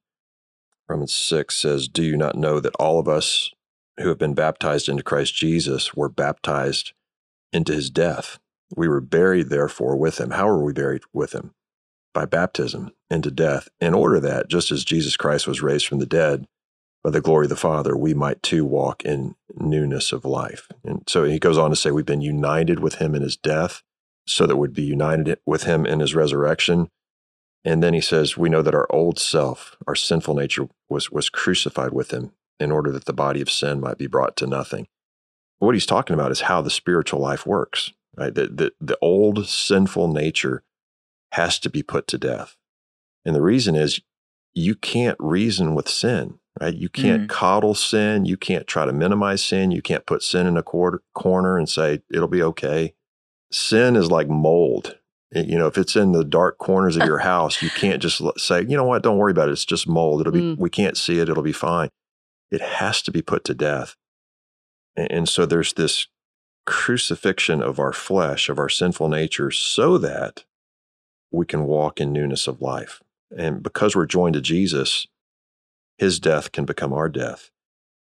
Romans 0.90 1.14
6 1.14 1.56
says, 1.56 1.88
Do 1.88 2.02
you 2.02 2.16
not 2.16 2.36
know 2.36 2.60
that 2.60 2.74
all 2.78 2.98
of 2.98 3.08
us 3.08 3.50
who 3.98 4.08
have 4.08 4.18
been 4.18 4.34
baptized 4.34 4.88
into 4.88 5.02
Christ 5.02 5.34
Jesus 5.34 5.94
were 5.94 6.08
baptized 6.08 6.92
into 7.52 7.72
his 7.72 7.90
death? 7.90 8.38
We 8.76 8.88
were 8.88 9.00
buried, 9.00 9.48
therefore, 9.48 9.96
with 9.96 10.20
him. 10.20 10.30
How 10.30 10.46
were 10.46 10.62
we 10.62 10.72
buried 10.72 11.02
with 11.12 11.32
him? 11.32 11.54
by 12.12 12.24
baptism 12.24 12.92
into 13.10 13.30
death, 13.30 13.68
in 13.80 13.94
order 13.94 14.20
that, 14.20 14.48
just 14.48 14.70
as 14.70 14.84
Jesus 14.84 15.16
Christ 15.16 15.46
was 15.46 15.62
raised 15.62 15.86
from 15.86 15.98
the 15.98 16.06
dead 16.06 16.46
by 17.02 17.10
the 17.10 17.20
glory 17.20 17.46
of 17.46 17.50
the 17.50 17.56
Father, 17.56 17.96
we 17.96 18.14
might 18.14 18.42
too 18.42 18.64
walk 18.64 19.04
in 19.04 19.34
newness 19.54 20.12
of 20.12 20.24
life. 20.24 20.68
And 20.84 21.02
so 21.06 21.24
he 21.24 21.38
goes 21.38 21.58
on 21.58 21.70
to 21.70 21.76
say, 21.76 21.90
We've 21.90 22.04
been 22.06 22.20
united 22.20 22.80
with 22.80 22.96
him 22.96 23.14
in 23.14 23.22
his 23.22 23.36
death, 23.36 23.82
so 24.26 24.46
that 24.46 24.56
we'd 24.56 24.74
be 24.74 24.82
united 24.82 25.38
with 25.46 25.64
him 25.64 25.86
in 25.86 26.00
his 26.00 26.14
resurrection. 26.14 26.88
And 27.64 27.82
then 27.82 27.94
he 27.94 28.00
says, 28.00 28.36
We 28.36 28.48
know 28.48 28.62
that 28.62 28.74
our 28.74 28.86
old 28.90 29.18
self, 29.18 29.76
our 29.86 29.94
sinful 29.94 30.34
nature, 30.34 30.68
was, 30.88 31.10
was 31.10 31.28
crucified 31.28 31.92
with 31.92 32.10
him 32.10 32.32
in 32.58 32.70
order 32.70 32.90
that 32.92 33.04
the 33.04 33.12
body 33.12 33.40
of 33.40 33.50
sin 33.50 33.80
might 33.80 33.98
be 33.98 34.06
brought 34.06 34.36
to 34.36 34.46
nothing. 34.46 34.86
What 35.58 35.74
he's 35.74 35.86
talking 35.86 36.14
about 36.14 36.32
is 36.32 36.42
how 36.42 36.62
the 36.62 36.70
spiritual 36.70 37.20
life 37.20 37.46
works, 37.46 37.92
right? 38.16 38.34
The, 38.34 38.46
the, 38.46 38.72
the 38.80 38.98
old 39.02 39.46
sinful 39.46 40.12
nature 40.12 40.62
has 41.32 41.58
to 41.60 41.70
be 41.70 41.82
put 41.82 42.06
to 42.08 42.18
death. 42.18 42.56
And 43.24 43.34
the 43.34 43.42
reason 43.42 43.76
is 43.76 44.00
you 44.54 44.74
can't 44.74 45.16
reason 45.20 45.74
with 45.74 45.88
sin, 45.88 46.38
right? 46.60 46.74
You 46.74 46.88
can't 46.88 47.24
mm. 47.24 47.28
coddle 47.28 47.74
sin. 47.74 48.24
You 48.24 48.36
can't 48.36 48.66
try 48.66 48.84
to 48.84 48.92
minimize 48.92 49.44
sin. 49.44 49.70
You 49.70 49.82
can't 49.82 50.06
put 50.06 50.22
sin 50.22 50.46
in 50.46 50.56
a 50.56 50.62
quarter, 50.62 51.02
corner 51.14 51.58
and 51.58 51.68
say, 51.68 52.02
it'll 52.10 52.28
be 52.28 52.42
okay. 52.42 52.94
Sin 53.52 53.96
is 53.96 54.10
like 54.10 54.28
mold. 54.28 54.96
You 55.32 55.58
know, 55.58 55.68
if 55.68 55.78
it's 55.78 55.94
in 55.94 56.12
the 56.12 56.24
dark 56.24 56.58
corners 56.58 56.96
of 56.96 57.06
your 57.06 57.18
house, 57.30 57.62
you 57.62 57.70
can't 57.70 58.02
just 58.02 58.20
say, 58.38 58.62
you 58.62 58.76
know 58.76 58.84
what, 58.84 59.02
don't 59.02 59.18
worry 59.18 59.30
about 59.30 59.48
it. 59.48 59.52
It's 59.52 59.64
just 59.64 59.88
mold. 59.88 60.20
It'll 60.20 60.32
be, 60.32 60.40
mm. 60.40 60.58
we 60.58 60.70
can't 60.70 60.96
see 60.96 61.18
it. 61.18 61.28
It'll 61.28 61.42
be 61.42 61.52
fine. 61.52 61.88
It 62.50 62.60
has 62.60 63.00
to 63.02 63.12
be 63.12 63.22
put 63.22 63.44
to 63.44 63.54
death. 63.54 63.94
And, 64.96 65.10
and 65.10 65.28
so 65.28 65.46
there's 65.46 65.72
this 65.74 66.08
crucifixion 66.66 67.62
of 67.62 67.78
our 67.78 67.92
flesh, 67.92 68.48
of 68.48 68.58
our 68.58 68.68
sinful 68.68 69.08
nature, 69.08 69.50
so 69.50 69.98
that 69.98 70.44
we 71.30 71.46
can 71.46 71.64
walk 71.64 72.00
in 72.00 72.12
newness 72.12 72.48
of 72.48 72.60
life. 72.60 73.00
And 73.36 73.62
because 73.62 73.94
we're 73.94 74.06
joined 74.06 74.34
to 74.34 74.40
Jesus, 74.40 75.06
his 75.96 76.18
death 76.18 76.50
can 76.50 76.64
become 76.64 76.92
our 76.92 77.08
death, 77.08 77.50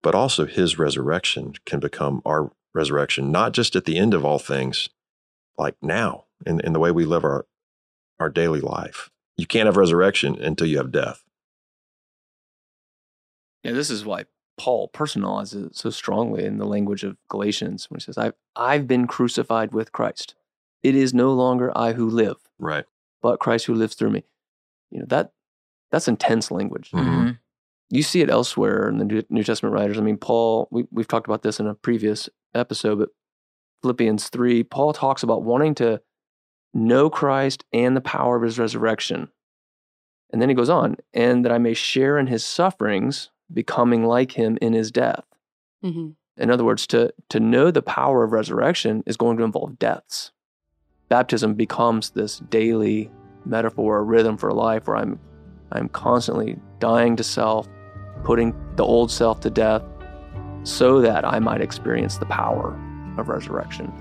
but 0.02 0.14
also 0.14 0.46
his 0.46 0.78
resurrection 0.78 1.54
can 1.64 1.80
become 1.80 2.22
our 2.24 2.52
resurrection, 2.72 3.32
not 3.32 3.52
just 3.52 3.74
at 3.74 3.84
the 3.84 3.98
end 3.98 4.14
of 4.14 4.24
all 4.24 4.38
things, 4.38 4.88
like 5.58 5.74
now 5.82 6.25
in, 6.44 6.60
in 6.60 6.72
the 6.72 6.80
way 6.80 6.90
we 6.90 7.04
live 7.04 7.24
our, 7.24 7.46
our 8.18 8.28
daily 8.28 8.60
life. 8.60 9.10
You 9.36 9.46
can't 9.46 9.66
have 9.66 9.76
resurrection 9.76 10.40
until 10.42 10.66
you 10.66 10.78
have 10.78 10.92
death. 10.92 11.24
Yeah, 13.62 13.72
this 13.72 13.90
is 13.90 14.04
why 14.04 14.24
Paul 14.58 14.90
personalizes 14.94 15.66
it 15.66 15.76
so 15.76 15.90
strongly 15.90 16.44
in 16.44 16.58
the 16.58 16.64
language 16.66 17.04
of 17.04 17.16
Galatians 17.28 17.90
when 17.90 17.98
he 17.98 18.04
says, 18.04 18.16
I've, 18.16 18.34
I've 18.54 18.86
been 18.86 19.06
crucified 19.06 19.72
with 19.72 19.92
Christ. 19.92 20.34
It 20.82 20.94
is 20.94 21.12
no 21.12 21.32
longer 21.32 21.76
I 21.76 21.92
who 21.92 22.08
live. 22.08 22.36
Right 22.58 22.84
but 23.26 23.40
Christ 23.40 23.66
who 23.66 23.74
lives 23.74 23.96
through 23.96 24.10
me. 24.10 24.24
You 24.92 25.00
know, 25.00 25.06
that 25.08 25.32
that's 25.90 26.06
intense 26.06 26.52
language. 26.52 26.90
Mm-hmm. 26.92 27.32
You 27.90 28.02
see 28.02 28.20
it 28.20 28.30
elsewhere 28.30 28.88
in 28.88 28.98
the 28.98 29.24
New 29.28 29.42
Testament 29.42 29.74
writers. 29.74 29.98
I 29.98 30.00
mean, 30.00 30.16
Paul, 30.16 30.68
we, 30.70 30.86
we've 30.92 31.08
talked 31.08 31.26
about 31.26 31.42
this 31.42 31.58
in 31.58 31.66
a 31.66 31.74
previous 31.74 32.28
episode, 32.54 33.00
but 33.00 33.08
Philippians 33.82 34.28
3, 34.28 34.62
Paul 34.64 34.92
talks 34.92 35.24
about 35.24 35.42
wanting 35.42 35.74
to 35.76 36.00
know 36.76 37.10
Christ 37.10 37.64
and 37.72 37.96
the 37.96 38.00
power 38.00 38.36
of 38.36 38.42
his 38.42 38.58
resurrection. 38.58 39.28
And 40.32 40.42
then 40.42 40.48
he 40.48 40.54
goes 40.54 40.70
on, 40.70 40.96
and 41.14 41.44
that 41.44 41.52
I 41.52 41.58
may 41.58 41.74
share 41.74 42.18
in 42.18 42.26
his 42.26 42.44
sufferings, 42.44 43.30
becoming 43.52 44.04
like 44.04 44.32
him 44.32 44.58
in 44.60 44.72
his 44.72 44.90
death. 44.90 45.24
Mm-hmm. 45.84 46.10
In 46.36 46.50
other 46.50 46.64
words, 46.64 46.86
to, 46.88 47.12
to 47.30 47.40
know 47.40 47.70
the 47.70 47.82
power 47.82 48.24
of 48.24 48.32
resurrection 48.32 49.02
is 49.06 49.16
going 49.16 49.36
to 49.38 49.44
involve 49.44 49.78
deaths 49.78 50.32
baptism 51.08 51.54
becomes 51.54 52.10
this 52.10 52.38
daily 52.50 53.10
metaphor, 53.44 53.98
or 53.98 54.04
rhythm 54.04 54.36
for 54.36 54.52
life 54.52 54.86
where 54.86 54.96
I'm 54.96 55.18
I'm 55.72 55.88
constantly 55.88 56.58
dying 56.78 57.16
to 57.16 57.24
self, 57.24 57.68
putting 58.22 58.54
the 58.76 58.84
old 58.84 59.10
self 59.10 59.40
to 59.40 59.50
death 59.50 59.82
so 60.62 61.00
that 61.00 61.24
I 61.24 61.38
might 61.38 61.60
experience 61.60 62.18
the 62.18 62.26
power 62.26 62.78
of 63.18 63.28
resurrection. 63.28 63.92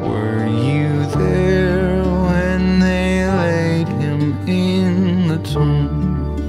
Were 0.00 0.46
you 0.46 0.69
there 1.16 2.02
when 2.02 2.80
they 2.80 3.26
laid 3.26 3.88
him 4.02 4.36
in 4.48 5.28
the 5.28 5.38
tomb? 5.38 5.88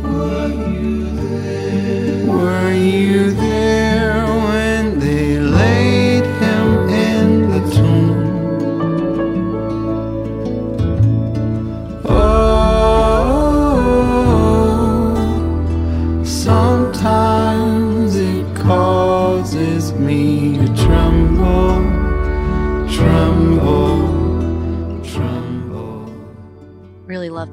Were 0.04 0.48
you 0.48 1.10
there? 1.16 2.28
Were 2.28 2.74
you 2.74 3.32
there 3.32 3.51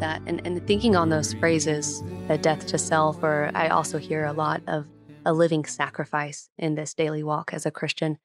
that. 0.01 0.23
And, 0.27 0.45
and 0.47 0.67
thinking 0.67 0.97
on 0.97 1.09
those 1.09 1.35
phrases, 1.35 2.03
a 2.29 2.39
death 2.39 2.67
to 2.69 2.79
self, 2.79 3.23
or 3.23 3.51
I 3.55 3.69
also 3.69 3.99
hear 3.99 4.25
a 4.25 4.33
lot 4.33 4.63
of 4.67 4.87
a 5.25 5.33
living 5.33 5.65
sacrifice 5.65 6.49
in 6.59 6.75
this 6.75 6.95
daily 6.95 7.23
walk 7.23 7.53
as 7.53 7.67
a 7.67 7.71
Christian. 7.71 8.19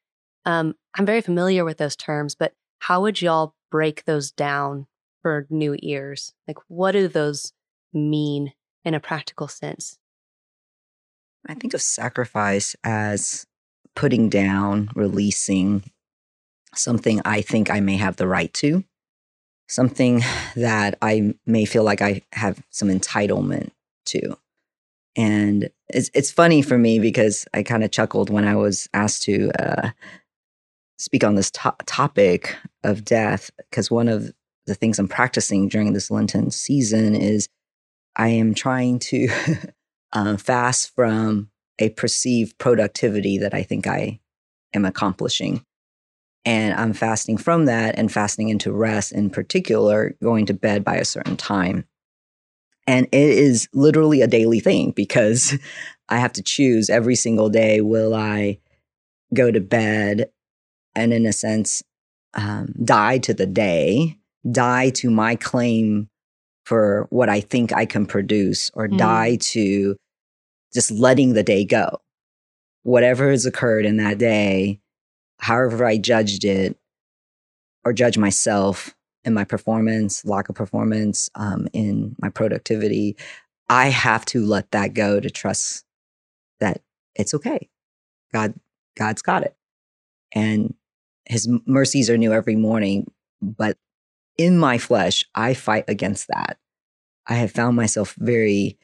Um, 0.46 0.76
I'm 0.96 1.06
very 1.06 1.22
familiar 1.22 1.66
with 1.66 1.78
those 1.78 1.96
terms, 1.96 2.36
but 2.36 2.54
how 2.80 3.02
would 3.02 3.22
y'all 3.22 3.56
break 3.72 4.06
those 4.06 4.32
down 4.32 4.88
for 5.22 5.48
new 5.50 5.76
ears? 5.82 6.34
Like, 6.48 6.58
what 6.68 6.92
do 6.92 7.08
those 7.08 7.54
mean 7.94 8.54
in 8.84 8.94
a 8.94 9.00
practical 9.00 9.48
sense? 9.48 9.98
I 11.48 11.56
think 11.56 11.74
of 11.74 11.82
sacrifice 11.82 12.76
as 12.84 13.46
putting 13.96 14.30
down, 14.30 14.90
releasing 14.96 15.84
something 16.74 17.22
I 17.26 17.42
think 17.42 17.70
I 17.70 17.80
may 17.80 17.98
have 17.98 18.16
the 18.16 18.28
right 18.28 18.54
to 18.56 18.84
something 19.74 20.22
that 20.56 20.98
I 21.02 21.34
may 21.46 21.66
feel 21.66 21.84
like 21.84 22.02
I 22.02 22.22
have 22.34 22.64
some 22.70 22.90
entitlement 22.90 23.72
to. 24.08 24.38
And 25.16 25.70
it's 25.90 26.10
it's 26.14 26.32
funny 26.32 26.62
for 26.62 26.78
me 26.78 27.00
because 27.00 27.46
I 27.54 27.64
kind 27.64 27.84
of 27.84 27.92
chuckled 27.92 28.30
when 28.30 28.46
I 28.46 28.56
was 28.56 28.88
asked 28.94 29.24
to 29.24 29.52
uh, 29.60 29.92
speak 30.98 31.24
on 31.24 31.36
this 31.36 31.52
to- 31.52 31.76
topic 31.86 32.56
of 32.84 33.06
death 33.06 33.52
because 33.58 33.92
one 33.92 34.08
of 34.08 34.32
the 34.66 34.76
things 34.76 34.98
I'm 34.98 35.08
practicing 35.08 35.68
during 35.68 35.94
this 35.94 36.10
Lenten 36.10 36.50
season 36.50 37.16
is 37.16 37.48
I 38.16 38.30
am 38.30 38.54
trying 38.54 39.00
to 39.00 39.30
uh, 40.14 40.38
fast 40.38 40.96
from 40.96 41.50
a 41.80 41.90
perceived 41.90 42.58
productivity 42.58 43.38
that 43.40 43.54
I 43.54 43.64
think 43.64 43.88
I 43.88 44.20
am 44.74 44.86
accomplishing 44.86 45.66
and 46.46 46.74
I'm 46.74 46.94
fasting 46.94 47.38
from 47.38 47.66
that 47.66 47.98
and 47.98 48.12
fasting 48.12 48.50
into 48.50 48.72
rest 48.72 49.12
in 49.12 49.30
particular, 49.30 50.16
going 50.22 50.46
to 50.48 50.54
bed 50.54 50.84
by 50.84 50.96
a 50.96 51.06
certain 51.06 51.38
time. 51.38 51.86
And 52.86 53.08
it 53.08 53.30
is 53.30 53.70
literally 53.74 54.22
a 54.22 54.28
daily 54.28 54.60
thing 54.60 54.92
because 54.92 55.58
I 56.10 56.18
have 56.18 56.34
to 56.34 56.44
choose 56.44 56.90
every 56.90 57.16
single 57.16 57.50
day 57.50 57.80
will 57.80 58.14
I 58.14 58.60
go 59.34 59.52
to 59.52 59.62
bed 59.62 60.30
and, 60.96 61.14
in 61.14 61.26
a 61.26 61.34
sense, 61.34 61.82
um, 62.34 62.74
die 62.84 63.20
to 63.20 63.34
the 63.34 63.46
day, 63.46 64.18
die 64.52 64.90
to 64.92 65.10
my 65.10 65.36
claim 65.36 66.10
for 66.66 67.08
what 67.10 67.30
I 67.30 67.40
think 67.40 67.74
I 67.74 67.86
can 67.86 68.06
produce, 68.06 68.70
or 68.74 68.88
mm. 68.88 68.98
die 68.98 69.38
to 69.42 69.96
just 70.74 70.92
letting 70.92 71.34
the 71.34 71.44
day 71.44 71.66
go. 71.66 72.02
Whatever 72.84 73.32
has 73.32 73.46
occurred 73.46 73.86
in 73.86 73.98
that 73.98 74.18
day, 74.18 74.82
however 75.44 75.86
I 75.86 75.98
judged 75.98 76.46
it 76.46 76.78
or 77.84 77.92
judge 77.92 78.18
myself 78.18 78.96
in 79.26 79.34
my 79.34 79.44
performance, 79.44 80.24
lack 80.24 80.48
of 80.48 80.56
performance, 80.56 81.30
um, 81.36 81.68
in 81.74 82.16
my 82.22 82.30
productivity, 82.30 83.18
I 83.68 83.88
have 83.88 84.24
to 84.28 84.46
let 84.46 84.72
that 84.72 84.94
go 84.94 85.20
to 85.20 85.30
trust 85.30 85.84
that 86.62 86.82
it's 87.16 87.34
okay. 87.34 87.70
God, 88.32 88.54
God's 88.98 89.22
got 89.22 89.44
it. 89.44 89.54
And 90.34 90.76
his 91.26 91.50
mercies 91.66 92.10
are 92.10 92.18
new 92.18 92.32
every 92.32 92.56
morning. 92.56 93.12
But 93.42 93.78
in 94.38 94.58
my 94.58 94.78
flesh, 94.78 95.26
I 95.36 95.56
fight 95.56 95.86
against 95.90 96.30
that. 96.30 96.58
I 97.28 97.34
have 97.34 97.52
found 97.52 97.76
myself 97.76 98.16
very 98.18 98.78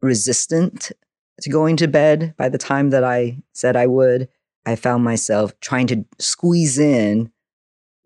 resistant 0.00 0.92
to 1.40 1.50
going 1.50 1.76
to 1.78 1.88
bed 1.88 2.34
by 2.36 2.48
the 2.48 2.58
time 2.58 2.90
that 2.90 3.02
I 3.02 3.42
said 3.52 3.74
I 3.74 3.88
would. 3.88 4.28
I 4.66 4.76
found 4.76 5.04
myself 5.04 5.52
trying 5.60 5.86
to 5.88 6.04
squeeze 6.18 6.78
in 6.78 7.30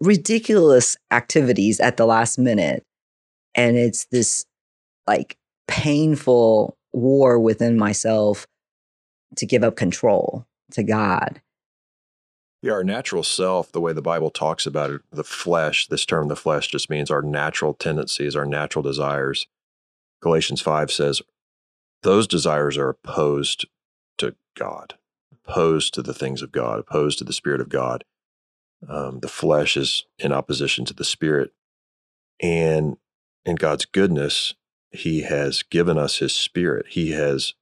ridiculous 0.01 0.97
activities 1.11 1.81
at 1.81 1.97
the 1.97 2.07
last 2.07 2.39
minute. 2.39 2.85
And 3.55 3.77
it's 3.77 4.07
this 4.07 4.45
like 5.07 5.37
painful 5.67 6.77
war 6.93 7.39
within 7.39 7.77
myself 7.77 8.47
to 9.37 9.47
give 9.47 9.63
up 9.63 9.77
control 9.77 10.47
to 10.73 10.83
God. 10.83 11.41
Yeah, 12.61 12.73
our 12.73 12.85
natural 12.85 13.23
self, 13.23 13.71
the 13.71 13.81
way 13.81 13.93
the 13.93 14.03
Bible 14.03 14.31
talks 14.31 14.67
about 14.67 14.91
it, 14.91 15.03
the 15.13 15.23
flesh, 15.23 15.87
this 15.87 16.05
term, 16.05 16.27
the 16.27 16.35
flesh, 16.35 16.67
just 16.67 16.91
means 16.91 17.11
our 17.11 17.23
natural 17.23 17.73
tendencies, 17.73 18.35
our 18.35 18.47
natural 18.47 18.83
desires. 18.83 19.47
Galatians 20.21 20.61
5 20.61 20.91
says, 20.91 21.23
those 22.03 22.27
desires 22.27 22.77
are 22.77 22.89
opposed 22.89 23.67
to 24.19 24.35
God, 24.57 24.95
opposed 25.49 25.95
to 25.95 26.03
the 26.03 26.15
things 26.15 26.43
of 26.43 26.53
God, 26.53 26.79
opposed 26.79 27.19
to 27.19 27.25
the 27.25 27.33
Spirit 27.33 27.61
of 27.61 27.69
God. 27.69 28.05
Um, 28.89 29.21
the 29.21 29.29
flesh 29.29 29.77
is 29.77 30.05
in 30.19 30.33
opposition 30.33 30.85
to 30.87 30.95
the 30.95 31.05
Spirit. 31.05 31.53
And 32.41 32.97
in 33.45 33.57
God's 33.57 33.87
goodness, 33.87 34.55
He 34.91 35.23
has 35.23 35.63
given 35.63 35.99
us 35.99 36.19
His 36.19 36.33
Spirit. 36.33 36.87
He 36.91 37.13
has 37.13 37.55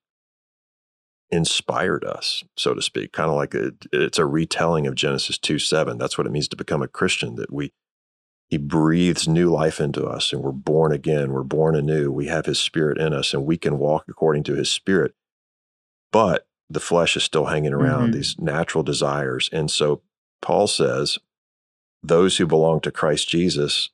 inspired 1.31 2.05
us, 2.05 2.45
so 2.57 2.73
to 2.75 2.83
speak, 2.83 3.13
kind 3.13 3.29
of 3.29 3.37
like 3.37 3.55
a, 3.55 3.73
it's 3.93 4.19
a 4.19 4.27
retelling 4.27 4.87
of 4.87 4.95
Genesis 4.95 5.39
2 5.39 5.59
7. 5.59 5.99
That's 5.99 6.17
what 6.19 6.27
it 6.27 6.31
means 6.31 6.49
to 6.49 6.57
become 6.57 6.83
a 6.83 6.89
Christian, 6.89 7.37
that 7.37 7.53
we 7.53 7.73
he 8.49 8.59
breathes 8.59 9.27
new 9.27 9.51
life 9.51 9.81
into 9.81 10.05
us 10.07 10.33
and 10.33 10.41
we're 10.41 10.53
born 10.53 10.93
again. 10.93 11.33
We're 11.33 11.43
born 11.43 11.75
anew. 11.75 12.13
We 12.13 12.27
have 12.27 12.47
his 12.47 12.61
spirit 12.61 12.97
in 12.97 13.13
us 13.13 13.35
and 13.35 13.45
we 13.45 13.57
can 13.57 13.77
walk 13.77 14.05
according 14.09 14.45
to 14.45 14.55
his 14.55 14.71
spirit. 14.71 15.15
But 16.13 16.46
the 16.69 16.81
flesh 16.81 17.17
is 17.17 17.23
still 17.23 17.47
hanging 17.47 17.73
around, 17.73 18.05
mm-hmm. 18.05 18.13
these 18.13 18.37
natural 18.39 18.83
desires. 18.83 19.49
And 19.53 19.71
so 19.71 20.03
Paul 20.43 20.67
says, 20.67 21.19
those 22.03 22.37
who 22.37 22.47
belong 22.47 22.81
to 22.81 22.91
Christ 22.91 23.29
Jesus 23.29 23.91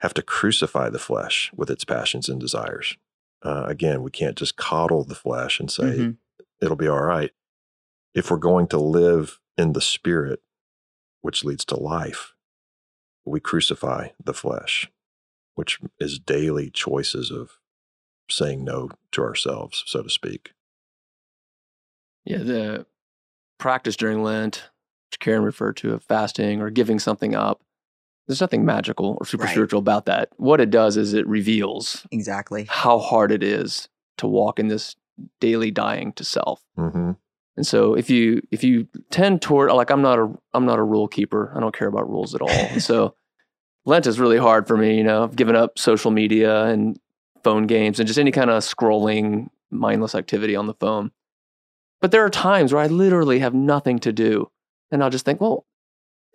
have 0.00 0.14
to 0.14 0.22
crucify 0.22 0.90
the 0.90 0.98
flesh 0.98 1.50
with 1.54 1.70
its 1.70 1.84
passions 1.84 2.28
and 2.28 2.40
desires. 2.40 2.96
Uh, 3.42 3.64
again, 3.66 4.02
we 4.02 4.10
can't 4.10 4.36
just 4.36 4.56
coddle 4.56 5.04
the 5.04 5.14
flesh 5.14 5.60
and 5.60 5.70
say, 5.70 5.82
mm-hmm. 5.82 6.10
it'll 6.60 6.76
be 6.76 6.88
all 6.88 7.02
right. 7.02 7.30
If 8.14 8.30
we're 8.30 8.36
going 8.36 8.66
to 8.68 8.78
live 8.78 9.40
in 9.56 9.72
the 9.72 9.80
spirit, 9.80 10.42
which 11.20 11.44
leads 11.44 11.64
to 11.66 11.76
life, 11.76 12.34
we 13.24 13.40
crucify 13.40 14.08
the 14.22 14.34
flesh, 14.34 14.90
which 15.54 15.78
is 16.00 16.18
daily 16.18 16.70
choices 16.70 17.30
of 17.30 17.58
saying 18.28 18.64
no 18.64 18.90
to 19.12 19.22
ourselves, 19.22 19.84
so 19.86 20.02
to 20.02 20.10
speak. 20.10 20.52
Yeah, 22.24 22.38
the 22.38 22.86
practice 23.58 23.96
during 23.96 24.22
Lent, 24.22 24.70
which 25.10 25.20
Karen 25.20 25.42
referred 25.42 25.76
to 25.78 25.92
of 25.92 26.02
fasting 26.04 26.60
or 26.60 26.70
giving 26.70 26.98
something 26.98 27.34
up, 27.34 27.62
there's 28.26 28.40
nothing 28.40 28.64
magical 28.64 29.16
or 29.20 29.26
super 29.26 29.44
right. 29.44 29.50
spiritual 29.50 29.80
about 29.80 30.06
that. 30.06 30.28
What 30.36 30.60
it 30.60 30.70
does 30.70 30.96
is 30.96 31.12
it 31.12 31.26
reveals 31.26 32.06
exactly 32.10 32.66
how 32.68 32.98
hard 32.98 33.32
it 33.32 33.42
is 33.42 33.88
to 34.18 34.26
walk 34.26 34.58
in 34.58 34.68
this 34.68 34.96
daily 35.40 35.70
dying 35.70 36.12
to 36.14 36.24
self. 36.24 36.62
Mm-hmm. 36.78 37.12
And 37.56 37.66
so 37.66 37.94
if 37.94 38.08
you 38.08 38.40
if 38.50 38.64
you 38.64 38.88
tend 39.10 39.42
toward 39.42 39.70
like 39.72 39.90
I'm 39.90 40.02
not 40.02 40.18
a 40.18 40.32
I'm 40.54 40.64
not 40.64 40.78
a 40.78 40.82
rule 40.82 41.08
keeper. 41.08 41.52
I 41.54 41.60
don't 41.60 41.76
care 41.76 41.88
about 41.88 42.08
rules 42.08 42.34
at 42.34 42.40
all. 42.40 42.48
And 42.48 42.82
so 42.82 43.14
Lent 43.84 44.06
is 44.06 44.20
really 44.20 44.38
hard 44.38 44.66
for 44.66 44.76
me, 44.76 44.96
you 44.96 45.04
know. 45.04 45.24
I've 45.24 45.36
given 45.36 45.56
up 45.56 45.78
social 45.78 46.10
media 46.10 46.64
and 46.64 46.98
phone 47.42 47.66
games 47.66 47.98
and 47.98 48.06
just 48.06 48.18
any 48.18 48.30
kind 48.30 48.48
of 48.50 48.62
scrolling 48.62 49.48
mindless 49.70 50.14
activity 50.14 50.54
on 50.54 50.66
the 50.66 50.74
phone. 50.74 51.10
But 52.02 52.10
there 52.10 52.24
are 52.24 52.30
times 52.30 52.72
where 52.72 52.82
I 52.82 52.88
literally 52.88 53.38
have 53.38 53.54
nothing 53.54 54.00
to 54.00 54.12
do. 54.12 54.50
And 54.90 55.02
I'll 55.02 55.08
just 55.08 55.24
think, 55.24 55.40
well, 55.40 55.64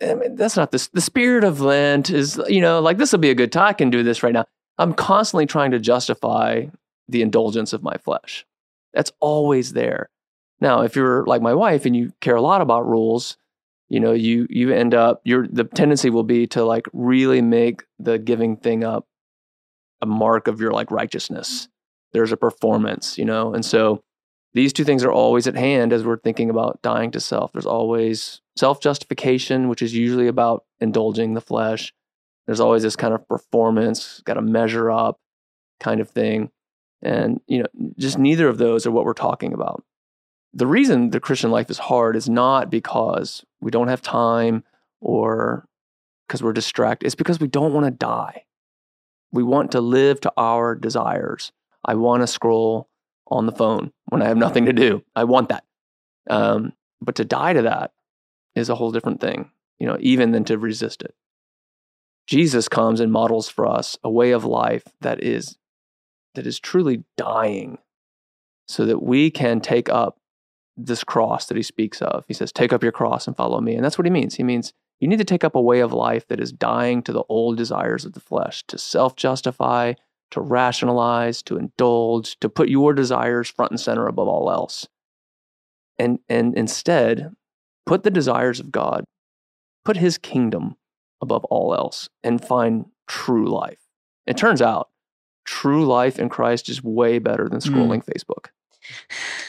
I 0.02 0.14
mean, 0.14 0.34
that's 0.34 0.56
not 0.56 0.72
the, 0.72 0.88
the 0.94 1.00
spirit 1.00 1.44
of 1.44 1.60
Lent 1.60 2.10
is, 2.10 2.40
you 2.48 2.60
know, 2.60 2.80
like 2.80 2.96
this 2.96 3.12
will 3.12 3.18
be 3.18 3.30
a 3.30 3.34
good 3.34 3.52
time. 3.52 3.68
I 3.68 3.72
can 3.74 3.90
do 3.90 4.02
this 4.02 4.22
right 4.22 4.32
now. 4.32 4.46
I'm 4.78 4.94
constantly 4.94 5.44
trying 5.44 5.72
to 5.72 5.78
justify 5.78 6.66
the 7.08 7.20
indulgence 7.20 7.72
of 7.72 7.82
my 7.82 7.96
flesh. 7.98 8.46
That's 8.94 9.12
always 9.20 9.74
there. 9.74 10.08
Now, 10.60 10.82
if 10.82 10.96
you're 10.96 11.24
like 11.26 11.42
my 11.42 11.54
wife 11.54 11.84
and 11.84 11.94
you 11.94 12.12
care 12.20 12.36
a 12.36 12.42
lot 12.42 12.62
about 12.62 12.88
rules, 12.88 13.36
you 13.88 14.00
know, 14.00 14.12
you 14.12 14.46
you 14.50 14.72
end 14.72 14.94
up 14.94 15.20
your 15.24 15.46
the 15.46 15.64
tendency 15.64 16.10
will 16.10 16.24
be 16.24 16.46
to 16.48 16.64
like 16.64 16.86
really 16.92 17.42
make 17.42 17.84
the 17.98 18.18
giving 18.18 18.56
thing 18.56 18.84
up 18.84 19.06
a 20.00 20.06
mark 20.06 20.48
of 20.48 20.60
your 20.60 20.72
like 20.72 20.90
righteousness. 20.90 21.68
There's 22.12 22.32
a 22.32 22.36
performance, 22.36 23.18
you 23.18 23.24
know, 23.24 23.54
and 23.54 23.64
so 23.64 24.02
these 24.54 24.72
two 24.72 24.84
things 24.84 25.04
are 25.04 25.12
always 25.12 25.46
at 25.46 25.56
hand 25.56 25.92
as 25.92 26.04
we're 26.04 26.18
thinking 26.18 26.50
about 26.50 26.80
dying 26.82 27.10
to 27.12 27.20
self. 27.20 27.52
There's 27.52 27.66
always 27.66 28.40
self 28.56 28.80
justification, 28.80 29.68
which 29.68 29.82
is 29.82 29.94
usually 29.94 30.26
about 30.26 30.64
indulging 30.80 31.34
the 31.34 31.40
flesh. 31.40 31.92
There's 32.46 32.60
always 32.60 32.82
this 32.82 32.96
kind 32.96 33.12
of 33.12 33.28
performance, 33.28 34.22
got 34.24 34.34
to 34.34 34.42
measure 34.42 34.90
up 34.90 35.20
kind 35.80 36.00
of 36.00 36.10
thing. 36.10 36.50
And, 37.02 37.40
you 37.46 37.58
know, 37.58 37.92
just 37.98 38.18
neither 38.18 38.48
of 38.48 38.58
those 38.58 38.86
are 38.86 38.90
what 38.90 39.04
we're 39.04 39.12
talking 39.12 39.52
about 39.52 39.84
the 40.52 40.66
reason 40.66 41.10
the 41.10 41.20
Christian 41.20 41.50
life 41.50 41.70
is 41.70 41.78
hard 41.78 42.16
is 42.16 42.28
not 42.28 42.70
because 42.70 43.44
we 43.60 43.70
don't 43.70 43.88
have 43.88 44.02
time 44.02 44.64
or 45.00 45.68
because 46.26 46.42
we're 46.42 46.52
distracted. 46.52 47.06
It's 47.06 47.14
because 47.14 47.40
we 47.40 47.48
don't 47.48 47.72
want 47.72 47.86
to 47.86 47.90
die. 47.90 48.44
We 49.30 49.42
want 49.42 49.72
to 49.72 49.80
live 49.80 50.20
to 50.20 50.32
our 50.36 50.74
desires. 50.74 51.52
I 51.84 51.94
want 51.94 52.22
to 52.22 52.26
scroll 52.26 52.88
on 53.28 53.46
the 53.46 53.52
phone 53.52 53.92
when 54.06 54.22
I 54.22 54.28
have 54.28 54.36
nothing 54.36 54.66
to 54.66 54.72
do. 54.72 55.02
I 55.14 55.24
want 55.24 55.48
that. 55.48 55.64
Um, 56.28 56.72
but 57.00 57.14
to 57.16 57.24
die 57.24 57.52
to 57.52 57.62
that 57.62 57.92
is 58.54 58.68
a 58.68 58.74
whole 58.74 58.90
different 58.90 59.20
thing, 59.20 59.50
you 59.78 59.86
know, 59.86 59.96
even 60.00 60.32
than 60.32 60.44
to 60.44 60.58
resist 60.58 61.02
it. 61.02 61.14
Jesus 62.26 62.68
comes 62.68 63.00
and 63.00 63.10
models 63.10 63.48
for 63.48 63.66
us 63.66 63.96
a 64.04 64.10
way 64.10 64.32
of 64.32 64.44
life 64.44 64.84
that 65.00 65.22
is 65.22 65.56
that 66.34 66.46
is 66.46 66.60
truly 66.60 67.04
dying 67.16 67.78
so 68.66 68.84
that 68.84 69.02
we 69.02 69.30
can 69.30 69.60
take 69.60 69.88
up 69.88 70.18
this 70.76 71.02
cross 71.02 71.46
that 71.46 71.56
he 71.56 71.62
speaks 71.62 72.00
of. 72.02 72.24
He 72.28 72.34
says, 72.34 72.52
Take 72.52 72.72
up 72.72 72.82
your 72.82 72.92
cross 72.92 73.26
and 73.26 73.36
follow 73.36 73.60
me. 73.60 73.74
And 73.74 73.84
that's 73.84 73.98
what 73.98 74.06
he 74.06 74.10
means. 74.10 74.36
He 74.36 74.44
means 74.44 74.72
you 75.00 75.08
need 75.08 75.18
to 75.18 75.24
take 75.24 75.44
up 75.44 75.54
a 75.54 75.60
way 75.60 75.80
of 75.80 75.92
life 75.92 76.26
that 76.28 76.40
is 76.40 76.52
dying 76.52 77.02
to 77.02 77.12
the 77.12 77.24
old 77.28 77.56
desires 77.56 78.04
of 78.04 78.12
the 78.12 78.20
flesh, 78.20 78.64
to 78.68 78.78
self 78.78 79.16
justify, 79.16 79.94
to 80.30 80.40
rationalize, 80.40 81.42
to 81.44 81.56
indulge, 81.56 82.38
to 82.40 82.48
put 82.48 82.68
your 82.68 82.92
desires 82.92 83.48
front 83.48 83.72
and 83.72 83.80
center 83.80 84.06
above 84.06 84.28
all 84.28 84.50
else. 84.50 84.86
And, 85.98 86.20
and 86.28 86.56
instead, 86.56 87.34
put 87.86 88.02
the 88.02 88.10
desires 88.10 88.60
of 88.60 88.70
God, 88.70 89.04
put 89.84 89.96
his 89.96 90.18
kingdom 90.18 90.76
above 91.20 91.44
all 91.46 91.74
else, 91.74 92.08
and 92.22 92.44
find 92.44 92.86
true 93.08 93.48
life. 93.48 93.80
It 94.26 94.36
turns 94.36 94.62
out 94.62 94.90
true 95.44 95.86
life 95.86 96.18
in 96.18 96.28
Christ 96.28 96.68
is 96.68 96.82
way 96.82 97.18
better 97.18 97.48
than 97.48 97.60
hmm. 97.60 97.74
scrolling 97.74 98.04
mm. 98.04 98.12
Facebook. 98.12 98.50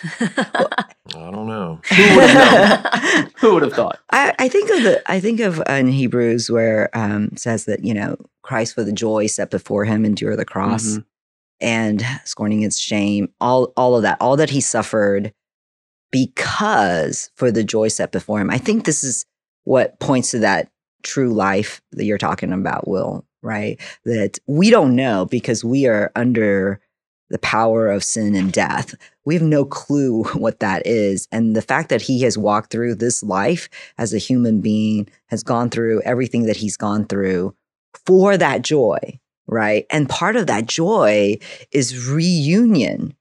I 0.03 1.31
don't 1.31 1.47
know. 1.47 1.81
Who 1.89 2.15
would 2.15 2.29
have 2.29 3.31
Who 3.37 3.53
would 3.53 3.63
have 3.63 3.73
thought? 3.73 3.99
I, 4.11 4.33
I, 4.39 4.49
think 4.49 4.69
of 4.69 4.83
the 4.83 5.11
I 5.11 5.19
think 5.19 5.39
of 5.39 5.59
uh, 5.59 5.73
in 5.73 5.87
Hebrews 5.87 6.49
where 6.49 6.89
um 6.97 7.35
says 7.35 7.65
that 7.65 7.83
you 7.83 7.93
know 7.93 8.17
Christ 8.41 8.75
for 8.75 8.83
the 8.83 8.91
joy 8.91 9.27
set 9.27 9.49
before 9.49 9.85
him 9.85 10.05
endure 10.05 10.35
the 10.35 10.45
cross 10.45 10.85
mm-hmm. 10.85 11.01
and 11.61 12.05
scorning 12.25 12.61
its 12.63 12.77
shame 12.77 13.29
all 13.39 13.73
all 13.75 13.95
of 13.95 14.03
that 14.03 14.17
all 14.21 14.37
that 14.37 14.49
he 14.49 14.61
suffered 14.61 15.33
because 16.11 17.29
for 17.35 17.51
the 17.51 17.63
joy 17.63 17.87
set 17.87 18.11
before 18.11 18.39
him. 18.39 18.49
I 18.49 18.57
think 18.57 18.85
this 18.85 19.03
is 19.03 19.25
what 19.63 19.99
points 19.99 20.31
to 20.31 20.39
that 20.39 20.69
true 21.03 21.33
life 21.33 21.81
that 21.91 22.05
you're 22.05 22.17
talking 22.17 22.53
about, 22.53 22.87
Will. 22.87 23.25
Right? 23.41 23.79
That 24.03 24.37
we 24.47 24.69
don't 24.69 24.95
know 24.95 25.25
because 25.25 25.63
we 25.63 25.87
are 25.87 26.11
under 26.15 26.81
the 27.29 27.39
power 27.39 27.89
of 27.89 28.03
sin 28.03 28.35
and 28.35 28.51
death. 28.51 28.95
We 29.25 29.35
have 29.35 29.43
no 29.43 29.65
clue 29.65 30.23
what 30.33 30.59
that 30.59 30.85
is. 30.85 31.27
And 31.31 31.55
the 31.55 31.61
fact 31.61 31.89
that 31.89 32.01
he 32.01 32.21
has 32.23 32.37
walked 32.37 32.71
through 32.71 32.95
this 32.95 33.23
life 33.23 33.69
as 33.97 34.13
a 34.13 34.17
human 34.17 34.61
being, 34.61 35.07
has 35.27 35.43
gone 35.43 35.69
through 35.69 36.01
everything 36.01 36.45
that 36.45 36.57
he's 36.57 36.77
gone 36.77 37.05
through 37.05 37.55
for 38.05 38.37
that 38.37 38.61
joy, 38.61 39.19
right? 39.47 39.85
And 39.89 40.09
part 40.09 40.35
of 40.35 40.47
that 40.47 40.65
joy 40.65 41.37
is 41.71 42.07
reunion 42.07 43.15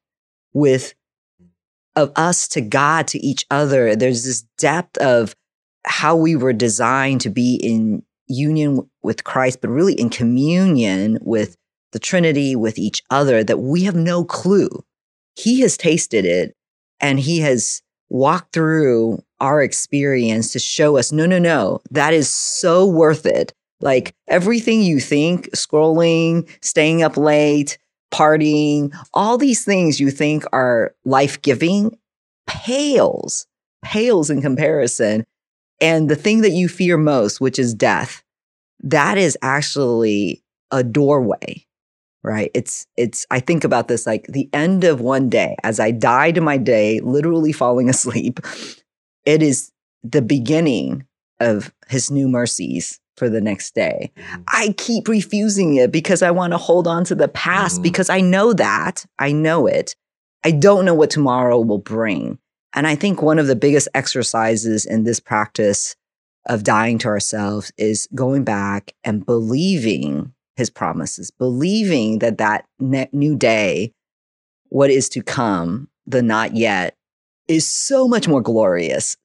with 0.52 0.94
of 1.96 2.12
us 2.14 2.46
to 2.48 2.60
God, 2.60 3.08
to 3.08 3.18
each 3.18 3.44
other. 3.50 3.96
There's 3.96 4.24
this 4.24 4.42
depth 4.56 4.96
of 4.98 5.34
how 5.84 6.14
we 6.14 6.36
were 6.36 6.52
designed 6.52 7.20
to 7.22 7.30
be 7.30 7.56
in 7.56 8.04
union 8.28 8.88
with 9.02 9.24
Christ, 9.24 9.60
but 9.60 9.70
really 9.70 9.94
in 9.94 10.10
communion 10.10 11.18
with 11.22 11.56
the 11.92 11.98
Trinity, 11.98 12.54
with 12.54 12.78
each 12.78 13.02
other, 13.10 13.42
that 13.42 13.58
we 13.58 13.84
have 13.84 13.94
no 13.94 14.24
clue. 14.24 14.84
He 15.36 15.60
has 15.60 15.76
tasted 15.76 16.24
it 16.24 16.54
and 17.00 17.18
he 17.20 17.40
has 17.40 17.82
walked 18.10 18.52
through 18.52 19.22
our 19.40 19.62
experience 19.62 20.52
to 20.52 20.58
show 20.58 20.96
us 20.96 21.12
no, 21.12 21.26
no, 21.26 21.38
no, 21.38 21.80
that 21.90 22.12
is 22.12 22.28
so 22.28 22.86
worth 22.86 23.26
it. 23.26 23.52
Like 23.80 24.14
everything 24.26 24.82
you 24.82 24.98
think, 24.98 25.50
scrolling, 25.50 26.48
staying 26.62 27.02
up 27.02 27.16
late, 27.16 27.78
partying, 28.12 28.92
all 29.14 29.38
these 29.38 29.64
things 29.64 30.00
you 30.00 30.10
think 30.10 30.44
are 30.52 30.94
life 31.04 31.40
giving 31.42 31.96
pales, 32.46 33.46
pales 33.84 34.30
in 34.30 34.42
comparison. 34.42 35.24
And 35.80 36.08
the 36.08 36.16
thing 36.16 36.40
that 36.40 36.50
you 36.50 36.68
fear 36.68 36.96
most, 36.96 37.40
which 37.40 37.58
is 37.58 37.72
death, 37.72 38.24
that 38.82 39.16
is 39.16 39.38
actually 39.42 40.42
a 40.72 40.82
doorway 40.82 41.64
right 42.22 42.50
it's 42.54 42.86
it's 42.96 43.26
i 43.30 43.40
think 43.40 43.64
about 43.64 43.88
this 43.88 44.06
like 44.06 44.26
the 44.28 44.48
end 44.52 44.84
of 44.84 45.00
one 45.00 45.28
day 45.28 45.56
as 45.62 45.78
i 45.78 45.90
die 45.90 46.30
to 46.32 46.40
my 46.40 46.56
day 46.56 47.00
literally 47.00 47.52
falling 47.52 47.88
asleep 47.90 48.40
it 49.24 49.42
is 49.42 49.72
the 50.02 50.22
beginning 50.22 51.04
of 51.40 51.72
his 51.88 52.10
new 52.10 52.28
mercies 52.28 53.00
for 53.16 53.28
the 53.28 53.40
next 53.40 53.74
day 53.74 54.10
mm-hmm. 54.16 54.42
i 54.48 54.74
keep 54.76 55.08
refusing 55.08 55.76
it 55.76 55.92
because 55.92 56.22
i 56.22 56.30
want 56.30 56.52
to 56.52 56.58
hold 56.58 56.86
on 56.86 57.04
to 57.04 57.14
the 57.14 57.28
past 57.28 57.76
mm-hmm. 57.76 57.82
because 57.82 58.10
i 58.10 58.20
know 58.20 58.52
that 58.52 59.04
i 59.18 59.32
know 59.32 59.66
it 59.66 59.94
I 60.44 60.52
don't 60.52 60.84
know 60.84 60.94
what 60.94 61.10
tomorrow 61.10 61.60
will 61.60 61.78
bring. 61.78 62.38
And 62.74 62.86
I 62.86 62.94
think 62.94 63.22
one 63.22 63.38
of 63.38 63.46
the 63.46 63.56
biggest 63.56 63.88
exercises 63.94 64.86
in 64.86 65.04
this 65.04 65.20
practice 65.20 65.96
of 66.46 66.62
dying 66.62 66.98
to 66.98 67.08
ourselves 67.08 67.72
is 67.76 68.08
going 68.14 68.44
back 68.44 68.94
and 69.04 69.26
believing 69.26 70.32
his 70.58 70.68
promises, 70.68 71.30
believing 71.30 72.18
that 72.18 72.36
that 72.38 72.66
ne- 72.80 73.08
new 73.12 73.36
day, 73.36 73.92
what 74.70 74.90
is 74.90 75.08
to 75.10 75.22
come, 75.22 75.88
the 76.04 76.20
not 76.20 76.56
yet, 76.56 76.96
is 77.46 77.66
so 77.66 78.08
much 78.08 78.26
more 78.26 78.42
glorious. 78.42 79.16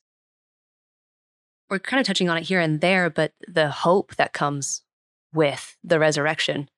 We're 1.70 1.80
kind 1.80 2.00
of 2.00 2.06
touching 2.06 2.30
on 2.30 2.38
it 2.38 2.44
here 2.44 2.60
and 2.60 2.80
there, 2.82 3.10
but 3.10 3.34
the 3.48 3.70
hope 3.70 4.16
that 4.16 4.32
comes 4.32 4.84
with 5.34 5.76
the 5.84 5.98
resurrection. 5.98 6.70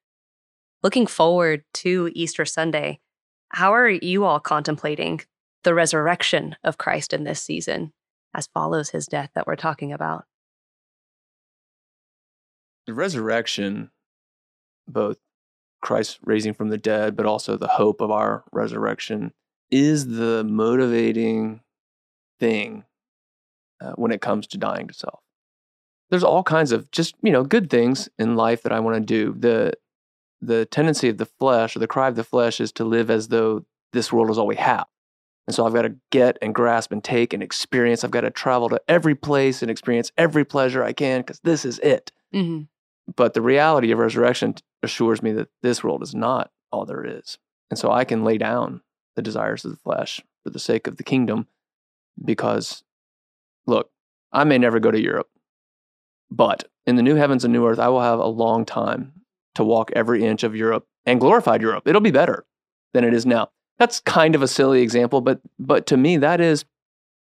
Looking 0.81 1.05
forward 1.05 1.65
to 1.75 2.09
Easter 2.15 2.45
Sunday, 2.45 3.01
how 3.49 3.73
are 3.73 3.89
you 3.89 4.23
all 4.23 4.39
contemplating 4.39 5.21
the 5.63 5.73
resurrection 5.73 6.55
of 6.63 6.77
Christ 6.77 7.11
in 7.11 7.25
this 7.25 7.41
season 7.41 7.91
as 8.33 8.47
follows 8.47 8.91
his 8.91 9.05
death 9.05 9.31
that 9.35 9.47
we're 9.47 9.57
talking 9.57 9.91
about? 9.91 10.23
The 12.87 12.93
resurrection, 12.93 13.91
both 14.87 15.17
Christ 15.81 16.19
raising 16.23 16.53
from 16.53 16.69
the 16.69 16.77
dead, 16.77 17.15
but 17.15 17.25
also 17.25 17.57
the 17.57 17.67
hope 17.67 18.01
of 18.01 18.11
our 18.11 18.43
resurrection, 18.51 19.33
is 19.71 20.07
the 20.07 20.43
motivating 20.43 21.61
thing 22.39 22.85
uh, 23.81 23.93
when 23.93 24.11
it 24.11 24.21
comes 24.21 24.47
to 24.47 24.57
dying 24.57 24.87
to 24.87 24.93
self. 24.93 25.19
There's 26.09 26.23
all 26.23 26.43
kinds 26.43 26.71
of 26.71 26.91
just 26.91 27.15
you 27.21 27.31
know 27.31 27.43
good 27.43 27.69
things 27.69 28.09
in 28.17 28.35
life 28.35 28.63
that 28.63 28.71
I 28.71 28.79
want 28.79 28.95
to 28.95 29.01
do. 29.01 29.35
the 29.37 29.73
The 30.41 30.65
tendency 30.65 31.09
of 31.09 31.17
the 31.17 31.25
flesh, 31.25 31.75
or 31.75 31.79
the 31.79 31.87
cry 31.87 32.07
of 32.07 32.15
the 32.15 32.23
flesh, 32.23 32.59
is 32.59 32.71
to 32.73 32.85
live 32.85 33.09
as 33.09 33.29
though 33.29 33.65
this 33.93 34.11
world 34.11 34.29
is 34.29 34.37
all 34.37 34.47
we 34.47 34.55
have. 34.57 34.85
And 35.47 35.55
so 35.55 35.65
I've 35.65 35.73
got 35.73 35.83
to 35.83 35.95
get 36.11 36.37
and 36.41 36.55
grasp 36.55 36.91
and 36.91 37.03
take 37.03 37.33
and 37.33 37.43
experience. 37.43 38.03
I've 38.03 38.11
got 38.11 38.21
to 38.21 38.31
travel 38.31 38.69
to 38.69 38.81
every 38.87 39.15
place 39.15 39.61
and 39.61 39.69
experience 39.69 40.11
every 40.17 40.43
pleasure 40.43 40.83
I 40.83 40.93
can 40.93 41.21
because 41.21 41.39
this 41.41 41.65
is 41.65 41.79
it. 41.79 42.11
Mm-hmm. 42.33 42.63
But 43.13 43.33
the 43.33 43.41
reality 43.41 43.91
of 43.91 43.99
resurrection 43.99 44.55
assures 44.81 45.21
me 45.21 45.31
that 45.33 45.49
this 45.61 45.83
world 45.83 46.01
is 46.01 46.15
not 46.15 46.51
all 46.71 46.85
there 46.85 47.05
is. 47.05 47.37
And 47.69 47.77
so 47.77 47.91
I 47.91 48.03
can 48.03 48.23
lay 48.23 48.37
down 48.37 48.81
the 49.15 49.21
desires 49.21 49.63
of 49.65 49.71
the 49.71 49.77
flesh 49.77 50.21
for 50.43 50.49
the 50.49 50.59
sake 50.59 50.87
of 50.87 50.97
the 50.97 51.03
kingdom 51.03 51.47
because, 52.23 52.83
look, 53.67 53.91
I 54.31 54.43
may 54.43 54.57
never 54.57 54.79
go 54.79 54.91
to 54.91 55.01
Europe, 55.01 55.29
but 56.29 56.65
in 56.85 56.95
the 56.95 57.03
new 57.03 57.15
heavens 57.15 57.43
and 57.43 57.53
new 57.53 57.65
earth, 57.65 57.79
I 57.79 57.87
will 57.89 58.01
have 58.01 58.19
a 58.19 58.27
long 58.27 58.65
time 58.65 59.13
to 59.55 59.63
walk 59.63 59.91
every 59.95 60.23
inch 60.23 60.43
of 60.43 60.55
Europe 60.55 60.85
and 61.05 61.19
glorified 61.19 61.61
Europe. 61.61 61.87
It'll 61.87 62.01
be 62.01 62.11
better 62.11 62.45
than 62.93 63.03
it 63.03 63.13
is 63.13 63.25
now. 63.25 63.49
That's 63.77 63.99
kind 63.99 64.35
of 64.35 64.41
a 64.41 64.47
silly 64.47 64.81
example, 64.81 65.21
but 65.21 65.41
but 65.59 65.85
to 65.87 65.97
me, 65.97 66.17
that 66.17 66.39
is 66.39 66.65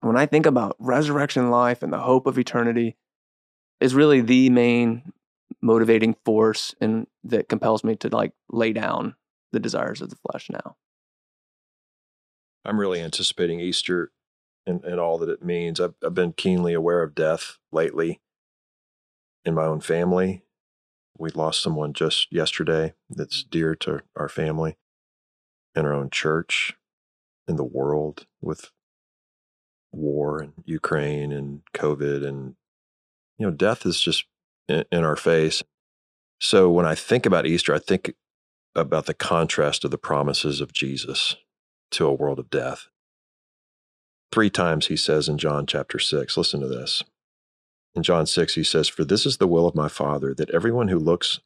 when 0.01 0.17
I 0.17 0.25
think 0.25 0.45
about 0.45 0.75
resurrection 0.79 1.49
life 1.49 1.83
and 1.83 1.91
the 1.91 1.99
hope 1.99 2.25
of 2.25 2.39
eternity, 2.39 2.95
is 3.79 3.93
really 3.93 4.21
the 4.21 4.49
main 4.49 5.11
motivating 5.61 6.15
force 6.25 6.73
and 6.79 7.07
that 7.23 7.49
compels 7.49 7.83
me 7.83 7.95
to 7.95 8.09
like 8.09 8.33
lay 8.49 8.73
down 8.73 9.15
the 9.51 9.59
desires 9.59 10.01
of 10.01 10.09
the 10.09 10.15
flesh 10.15 10.49
now. 10.49 10.75
I'm 12.65 12.79
really 12.79 13.01
anticipating 13.01 13.59
Easter 13.59 14.11
and, 14.65 14.83
and 14.83 14.99
all 14.99 15.17
that 15.17 15.29
it 15.29 15.43
means. 15.43 15.79
I've, 15.79 15.95
I've 16.03 16.13
been 16.13 16.33
keenly 16.33 16.73
aware 16.73 17.01
of 17.01 17.15
death 17.15 17.57
lately 17.71 18.21
in 19.45 19.53
my 19.53 19.65
own 19.65 19.81
family. 19.81 20.43
We 21.17 21.29
lost 21.31 21.61
someone 21.61 21.93
just 21.93 22.31
yesterday 22.31 22.93
that's 23.09 23.41
mm-hmm. 23.41 23.49
dear 23.49 23.75
to 23.75 24.01
our 24.15 24.29
family, 24.29 24.77
in 25.75 25.85
our 25.85 25.93
own 25.93 26.09
church, 26.09 26.77
in 27.47 27.55
the 27.55 27.63
world 27.63 28.27
with 28.41 28.71
war 29.91 30.39
and 30.39 30.53
Ukraine 30.65 31.31
and 31.31 31.61
COVID. 31.73 32.25
And, 32.25 32.55
you 33.37 33.45
know, 33.45 33.51
death 33.51 33.85
is 33.85 33.99
just 33.99 34.25
in, 34.69 35.03
our 35.03 35.15
face. 35.15 35.63
So 36.39 36.69
when 36.69 36.85
I 36.85 36.95
think 36.95 37.25
about 37.25 37.45
Easter, 37.45 37.73
I 37.73 37.79
think 37.79 38.13
about 38.75 39.07
the 39.07 39.13
contrast 39.13 39.83
of 39.83 39.91
the 39.91 39.97
promises 39.97 40.61
of 40.61 40.71
Jesus 40.71 41.35
to 41.91 42.05
a 42.05 42.13
world 42.13 42.39
of 42.39 42.49
death. 42.49 42.87
Three 44.31 44.49
times 44.49 44.87
he 44.87 44.95
says 44.95 45.27
in 45.27 45.37
John 45.37 45.65
chapter 45.65 45.97
6, 45.97 46.37
listen 46.37 46.61
to 46.61 46.67
this. 46.67 47.03
In 47.95 48.03
John 48.03 48.27
6, 48.27 48.53
he 48.53 48.63
says, 48.63 48.87
For 48.87 49.03
this 49.03 49.25
is 49.25 49.37
the 49.37 49.47
will 49.47 49.65
of 49.65 49.75
my 49.75 49.89
Father, 49.89 50.33
that 50.35 50.51
everyone 50.51 50.89
who 50.89 50.99
looks 50.99 51.39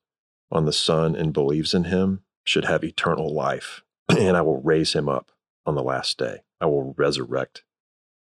on 0.51 0.65
the 0.65 0.73
Son 0.73 1.15
and 1.15 1.31
believes 1.31 1.73
in 1.73 1.85
him 1.85 2.21
should 2.43 2.65
have 2.65 2.83
eternal 2.83 3.33
life, 3.33 3.81
and 4.09 4.35
I 4.35 4.41
will 4.41 4.61
raise 4.61 4.93
him 4.93 5.07
up 5.07 5.31
on 5.65 5.75
the 5.75 5.83
last 5.83 6.17
day. 6.17 6.41
I 6.59 6.65
will 6.65 6.93
resurrect 6.97 7.63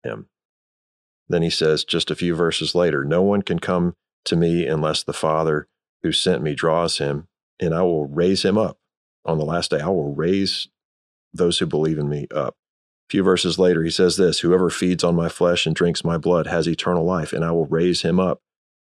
him. 0.04 0.28
Then 1.30 1.42
he 1.42 1.50
says, 1.50 1.86
just 1.86 2.12
a 2.12 2.16
few 2.16 2.36
verses 2.36 2.76
later, 2.76 3.06
No 3.06 3.22
one 3.22 3.42
can 3.42 3.60
come 3.60 3.96
to 4.26 4.36
me 4.36 4.66
unless 4.68 5.04
the 5.04 5.14
Father 5.14 5.68
who 6.04 6.12
sent 6.12 6.42
me 6.42 6.56
draws 6.56 6.98
him, 6.98 7.28
and 7.60 7.74
I 7.74 7.82
will 7.82 8.06
raise 8.06 8.44
him 8.44 8.58
up 8.58 8.78
on 9.26 9.38
the 9.38 9.46
last 9.46 9.72
day. 9.72 9.80
I 9.80 9.88
will 9.90 10.14
raise 10.14 10.68
those 11.34 11.60
who 11.60 11.66
believe 11.66 11.98
in 11.98 12.10
me 12.10 12.28
up. 12.34 12.56
A 13.10 13.12
few 13.12 13.24
verses 13.24 13.60
later, 13.60 13.84
he 13.84 13.90
says 13.90 14.18
this 14.18 14.40
Whoever 14.40 14.70
feeds 14.70 15.04
on 15.04 15.16
my 15.16 15.30
flesh 15.30 15.66
and 15.66 15.76
drinks 15.76 16.04
my 16.04 16.18
blood 16.18 16.48
has 16.48 16.68
eternal 16.68 17.06
life, 17.06 17.34
and 17.34 17.44
I 17.44 17.52
will 17.52 17.66
raise 17.66 18.02
him 18.02 18.20
up 18.20 18.42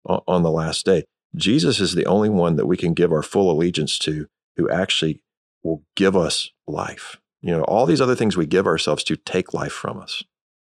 on 0.06 0.42
the 0.42 0.50
last 0.50 0.84
day. 0.84 1.04
Jesus 1.34 1.80
is 1.80 1.94
the 1.94 2.06
only 2.06 2.28
one 2.28 2.56
that 2.56 2.66
we 2.66 2.76
can 2.76 2.92
give 2.92 3.12
our 3.12 3.22
full 3.22 3.50
allegiance 3.50 3.98
to 4.00 4.26
who 4.56 4.68
actually 4.68 5.22
will 5.62 5.82
give 5.96 6.16
us 6.16 6.50
life. 6.66 7.18
You 7.40 7.52
know, 7.52 7.62
all 7.64 7.86
these 7.86 8.00
other 8.00 8.14
things 8.14 8.36
we 8.36 8.46
give 8.46 8.66
ourselves 8.66 9.02
to 9.04 9.16
take 9.16 9.54
life 9.54 9.72
from 9.72 9.98
us. 9.98 10.22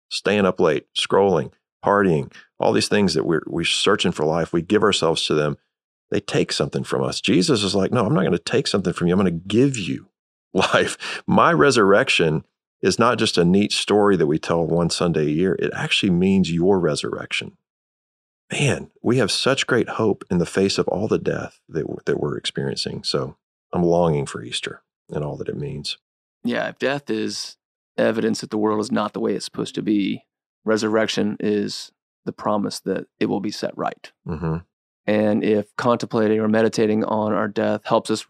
Staying 0.10 0.46
up 0.46 0.60
late, 0.60 0.88
scrolling, 0.96 1.52
partying, 1.84 2.34
all 2.60 2.74
these 2.74 2.88
things 2.88 3.14
that 3.14 3.26
we're, 3.26 3.44
we're 3.46 3.66
searching 3.66 4.12
for 4.12 4.26
life, 4.26 4.54
we 4.54 4.62
give 4.62 4.84
ourselves 4.84 5.26
to 5.28 5.34
them. 5.34 5.58
They 6.12 6.20
take 6.20 6.52
something 6.52 6.84
from 6.84 7.04
us. 7.04 7.20
Jesus 7.20 7.64
is 7.64 7.76
like, 7.76 7.92
no, 7.92 8.06
I'm 8.06 8.14
not 8.14 8.22
going 8.22 8.34
to 8.34 8.40
take 8.40 8.68
something 8.68 8.94
from 8.94 9.08
you. 9.08 9.14
I'm 9.14 9.20
going 9.20 9.40
to 9.40 9.48
give 9.48 9.78
you 9.78 10.10
life. 10.54 11.24
My 11.28 11.52
resurrection 11.52 12.46
is 12.82 13.00
not 13.00 13.18
just 13.18 13.38
a 13.38 13.46
neat 13.46 13.72
story 13.72 14.16
that 14.18 14.28
we 14.28 14.38
tell 14.38 14.66
one 14.66 14.90
Sunday 14.90 15.26
a 15.26 15.30
year, 15.30 15.56
it 15.56 15.72
actually 15.74 16.12
means 16.12 16.52
your 16.52 16.80
resurrection. 16.80 17.58
Man, 18.52 18.92
we 19.02 19.18
have 19.18 19.32
such 19.32 19.66
great 19.66 19.90
hope 19.90 20.26
in 20.30 20.38
the 20.38 20.46
face 20.46 20.78
of 20.78 20.88
all 20.90 21.08
the 21.08 21.18
death 21.18 21.60
that, 21.70 21.86
that 22.06 22.20
we're 22.20 22.38
experiencing. 22.38 23.04
So 23.04 23.38
I'm 23.72 23.84
longing 23.84 24.26
for 24.26 24.44
Easter 24.44 24.84
and 25.10 25.24
all 25.24 25.38
that 25.38 25.50
it 25.50 25.58
means. 25.58 25.98
Yeah, 26.44 26.68
if 26.68 26.78
death 26.78 27.10
is 27.10 27.58
evidence 27.98 28.42
that 28.42 28.52
the 28.52 28.58
world 28.58 28.82
is 28.82 28.92
not 28.92 29.14
the 29.14 29.20
way 29.20 29.34
it's 29.34 29.46
supposed 29.46 29.76
to 29.76 29.82
be, 29.82 30.26
resurrection 30.66 31.38
is 31.40 31.92
the 32.26 32.34
promise 32.34 32.80
that 32.82 33.08
it 33.20 33.26
will 33.28 33.42
be 33.42 33.52
set 33.52 33.78
right. 33.78 34.12
Mm-hmm. 34.28 34.58
And 35.06 35.44
if 35.44 35.76
contemplating 35.76 36.40
or 36.40 36.48
meditating 36.48 37.04
on 37.04 37.34
our 37.34 37.48
death 37.48 37.86
helps 37.86 38.10
us 38.10 38.26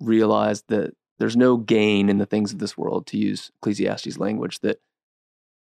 realize 0.00 0.62
that 0.68 0.94
there's 1.18 1.36
no 1.36 1.56
gain 1.56 2.08
in 2.08 2.18
the 2.18 2.26
things 2.26 2.52
of 2.52 2.58
this 2.58 2.76
world, 2.76 3.06
to 3.08 3.18
use 3.18 3.50
Ecclesiastes 3.56 4.18
language, 4.18 4.60
that 4.60 4.80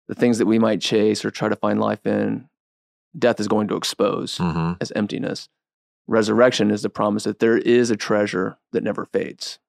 the 0.07 0.16
things 0.16 0.38
that 0.38 0.45
we 0.45 0.59
might 0.59 0.82
chase 0.82 1.24
or 1.24 1.32
try 1.32 1.49
to 1.49 1.55
find 1.55 1.80
life 1.80 2.05
in, 2.05 2.49
death 3.18 3.39
is 3.39 3.47
going 3.47 3.68
to 3.68 3.76
expose 3.76 4.38
mm-hmm. 4.38 4.74
as 4.82 4.91
emptiness. 4.95 5.49
Resurrection 6.07 6.72
is 6.72 6.82
the 6.82 6.89
promise 6.89 7.24
that 7.24 7.39
there 7.39 7.57
is 7.57 7.89
a 7.89 7.95
treasure 7.95 8.57
that 8.72 8.84
never 8.84 9.05
fades. 9.05 9.59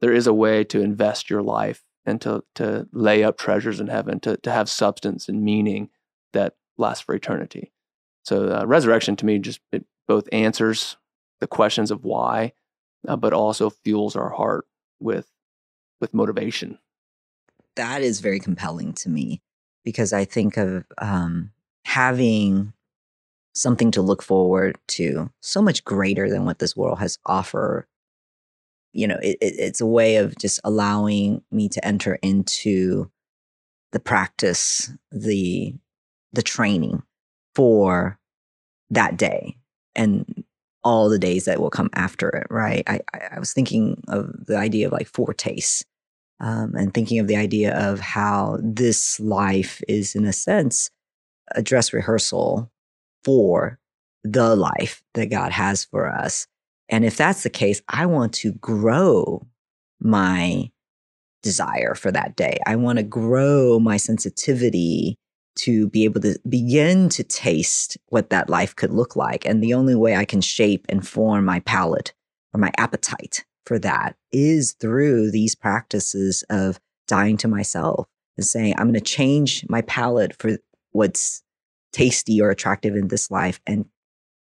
There 0.00 0.12
is 0.12 0.26
a 0.26 0.34
way 0.34 0.64
to 0.64 0.80
invest 0.80 1.30
your 1.30 1.42
life 1.42 1.82
and 2.06 2.20
to, 2.20 2.44
to 2.56 2.88
lay 2.92 3.22
up 3.22 3.38
treasures 3.38 3.80
in 3.80 3.88
heaven, 3.88 4.20
to, 4.20 4.36
to 4.38 4.50
have 4.50 4.68
substance 4.68 5.28
and 5.28 5.42
meaning 5.42 5.90
that 6.32 6.54
lasts 6.76 7.04
for 7.04 7.14
eternity. 7.14 7.72
So, 8.24 8.48
uh, 8.48 8.64
resurrection 8.66 9.16
to 9.16 9.26
me 9.26 9.38
just 9.38 9.60
it 9.72 9.84
both 10.08 10.28
answers 10.32 10.96
the 11.40 11.46
questions 11.46 11.90
of 11.90 12.04
why, 12.04 12.52
uh, 13.06 13.16
but 13.16 13.32
also 13.32 13.70
fuels 13.70 14.16
our 14.16 14.30
heart 14.30 14.66
with 15.00 15.28
with 16.00 16.14
motivation. 16.14 16.78
That 17.76 18.02
is 18.02 18.20
very 18.20 18.40
compelling 18.40 18.92
to 18.94 19.08
me 19.08 19.42
because 19.84 20.12
I 20.12 20.24
think 20.24 20.56
of 20.56 20.84
um, 20.98 21.50
having 21.84 22.72
something 23.54 23.90
to 23.92 24.02
look 24.02 24.22
forward 24.22 24.76
to 24.88 25.30
so 25.40 25.62
much 25.62 25.84
greater 25.84 26.28
than 26.28 26.44
what 26.44 26.58
this 26.58 26.76
world 26.76 26.98
has 26.98 27.18
offer 27.26 27.86
you 28.94 29.06
know 29.06 29.18
it, 29.22 29.36
it, 29.40 29.54
it's 29.58 29.80
a 29.80 29.86
way 29.86 30.16
of 30.16 30.36
just 30.38 30.60
allowing 30.64 31.42
me 31.50 31.68
to 31.68 31.84
enter 31.84 32.18
into 32.22 33.10
the 33.92 34.00
practice 34.00 34.90
the 35.12 35.74
the 36.32 36.42
training 36.42 37.02
for 37.54 38.18
that 38.90 39.16
day 39.16 39.56
and 39.94 40.44
all 40.82 41.08
the 41.08 41.18
days 41.18 41.46
that 41.46 41.60
will 41.60 41.70
come 41.70 41.88
after 41.94 42.28
it, 42.28 42.46
right? 42.50 42.84
I, 42.86 43.00
I 43.14 43.38
was 43.38 43.52
thinking 43.52 44.02
of 44.08 44.46
the 44.46 44.56
idea 44.56 44.86
of 44.86 44.92
like 44.92 45.08
foretastes 45.08 45.84
um, 46.40 46.74
and 46.76 46.92
thinking 46.92 47.18
of 47.18 47.26
the 47.26 47.36
idea 47.36 47.74
of 47.74 48.00
how 48.00 48.58
this 48.62 49.18
life 49.18 49.80
is, 49.88 50.14
in 50.14 50.26
a 50.26 50.32
sense, 50.32 50.90
a 51.54 51.62
dress 51.62 51.92
rehearsal 51.92 52.70
for 53.24 53.78
the 54.24 54.54
life 54.54 55.02
that 55.14 55.30
God 55.30 55.52
has 55.52 55.84
for 55.84 56.06
us. 56.06 56.46
And 56.88 57.04
if 57.04 57.16
that's 57.16 57.42
the 57.42 57.50
case, 57.50 57.82
I 57.88 58.06
want 58.06 58.32
to 58.34 58.52
grow 58.52 59.46
my 60.00 60.70
desire 61.42 61.94
for 61.94 62.10
that 62.10 62.36
day. 62.36 62.58
I 62.66 62.76
want 62.76 62.98
to 62.98 63.02
grow 63.02 63.78
my 63.78 63.96
sensitivity 63.96 65.16
to 65.56 65.88
be 65.88 66.04
able 66.04 66.20
to 66.20 66.36
begin 66.48 67.08
to 67.10 67.22
taste 67.22 67.96
what 68.08 68.30
that 68.30 68.50
life 68.50 68.74
could 68.74 68.92
look 68.92 69.14
like. 69.14 69.46
And 69.46 69.62
the 69.62 69.74
only 69.74 69.94
way 69.94 70.16
I 70.16 70.24
can 70.24 70.40
shape 70.40 70.84
and 70.88 71.06
form 71.06 71.44
my 71.44 71.60
palate 71.60 72.12
or 72.52 72.60
my 72.60 72.72
appetite 72.76 73.44
for 73.64 73.78
that 73.78 74.16
is 74.32 74.72
through 74.72 75.30
these 75.30 75.54
practices 75.54 76.44
of 76.50 76.80
dying 77.06 77.36
to 77.38 77.48
myself 77.48 78.08
and 78.36 78.44
saying, 78.44 78.74
I'm 78.76 78.86
going 78.86 78.94
to 78.94 79.00
change 79.00 79.64
my 79.68 79.82
palate 79.82 80.34
for 80.40 80.58
what's 80.90 81.42
tasty 81.92 82.40
or 82.40 82.50
attractive 82.50 82.96
in 82.96 83.08
this 83.08 83.30
life 83.30 83.60
and 83.66 83.86